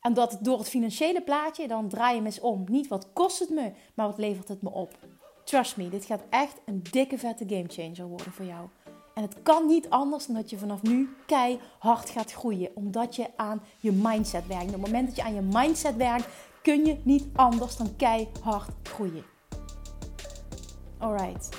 en 0.02 0.14
dat 0.14 0.38
door 0.42 0.58
het 0.58 0.70
financiële 0.70 1.22
plaatje, 1.22 1.68
dan 1.68 1.90
draai 1.90 2.10
je 2.10 2.16
hem 2.16 2.26
eens 2.26 2.40
om. 2.40 2.64
Niet 2.70 2.88
wat 2.88 3.08
kost 3.14 3.40
het 3.40 3.50
me, 3.50 3.72
maar 3.94 4.08
wat 4.08 4.18
levert 4.18 4.48
het 4.48 4.62
me 4.62 4.72
op. 4.72 4.98
Trust 5.44 5.78
me, 5.78 5.90
dit 5.90 6.06
gaat 6.06 6.24
echt 6.30 6.62
een 6.66 6.84
dikke 6.92 7.18
vette 7.18 7.46
gamechanger 7.48 8.08
worden 8.08 8.32
voor 8.32 8.46
jou. 8.46 8.68
En 9.14 9.22
het 9.22 9.36
kan 9.44 9.68
niet 9.68 9.90
anders 9.90 10.26
dan 10.26 10.36
dat 10.36 10.50
je 10.50 10.58
vanaf 10.58 10.82
nu 10.82 11.10
keihard 11.26 12.10
gaat 12.10 12.32
groeien. 12.32 12.72
Omdat 12.74 13.16
je 13.16 13.28
aan 13.36 13.62
je 13.80 13.92
mindset 13.92 14.48
werkt. 14.48 14.66
op 14.66 14.72
het 14.72 14.82
moment 14.82 15.08
dat 15.08 15.16
je 15.16 15.24
aan 15.24 15.34
je 15.34 15.42
mindset 15.42 15.96
werkt, 15.96 16.28
kun 16.62 16.86
je 16.86 16.98
niet 17.04 17.26
anders 17.36 17.78
dan 17.78 17.96
keihard 17.96 18.72
groeien. 18.84 19.24
Alright. 20.98 21.50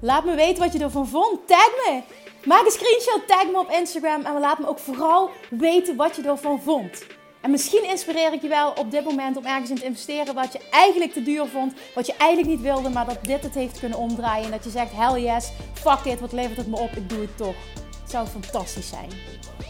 Laat 0.00 0.24
me 0.24 0.34
weten 0.34 0.62
wat 0.62 0.72
je 0.72 0.78
ervan 0.78 1.08
vond. 1.08 1.46
Tag 1.46 1.68
me 1.68 2.02
Maak 2.44 2.64
een 2.64 2.70
screenshot, 2.70 3.26
tag 3.26 3.46
me 3.46 3.58
op 3.58 3.70
Instagram 3.70 4.24
en 4.24 4.40
laat 4.40 4.58
me 4.58 4.68
ook 4.68 4.78
vooral 4.78 5.30
weten 5.50 5.96
wat 5.96 6.16
je 6.16 6.22
ervan 6.22 6.60
vond. 6.62 7.06
En 7.40 7.50
misschien 7.50 7.88
inspireer 7.88 8.32
ik 8.32 8.42
je 8.42 8.48
wel 8.48 8.70
op 8.70 8.90
dit 8.90 9.04
moment 9.04 9.36
om 9.36 9.44
ergens 9.44 9.70
in 9.70 9.76
te 9.76 9.84
investeren 9.84 10.34
wat 10.34 10.52
je 10.52 10.60
eigenlijk 10.70 11.12
te 11.12 11.22
duur 11.22 11.46
vond, 11.46 11.72
wat 11.94 12.06
je 12.06 12.14
eigenlijk 12.16 12.50
niet 12.50 12.60
wilde, 12.60 12.88
maar 12.88 13.06
dat 13.06 13.24
dit 13.24 13.42
het 13.42 13.54
heeft 13.54 13.78
kunnen 13.78 13.98
omdraaien. 13.98 14.44
En 14.44 14.50
dat 14.50 14.64
je 14.64 14.70
zegt, 14.70 14.90
hell 14.92 15.22
yes, 15.22 15.50
fuck 15.72 16.04
it, 16.04 16.20
wat 16.20 16.32
levert 16.32 16.56
het 16.56 16.66
me 16.66 16.78
op, 16.78 16.90
ik 16.90 17.08
doe 17.08 17.20
het 17.20 17.36
toch. 17.36 17.54
Het 18.00 18.10
zou 18.10 18.26
fantastisch 18.26 18.88
zijn. 18.88 19.08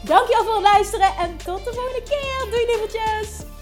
Dankjewel 0.05 0.45
voor 0.45 0.55
het 0.55 0.63
luisteren 0.63 1.09
en 1.19 1.37
tot 1.37 1.65
de 1.65 1.73
volgende 1.73 2.03
keer. 2.09 2.51
Doei 2.51 2.67
lievertjes! 2.67 3.62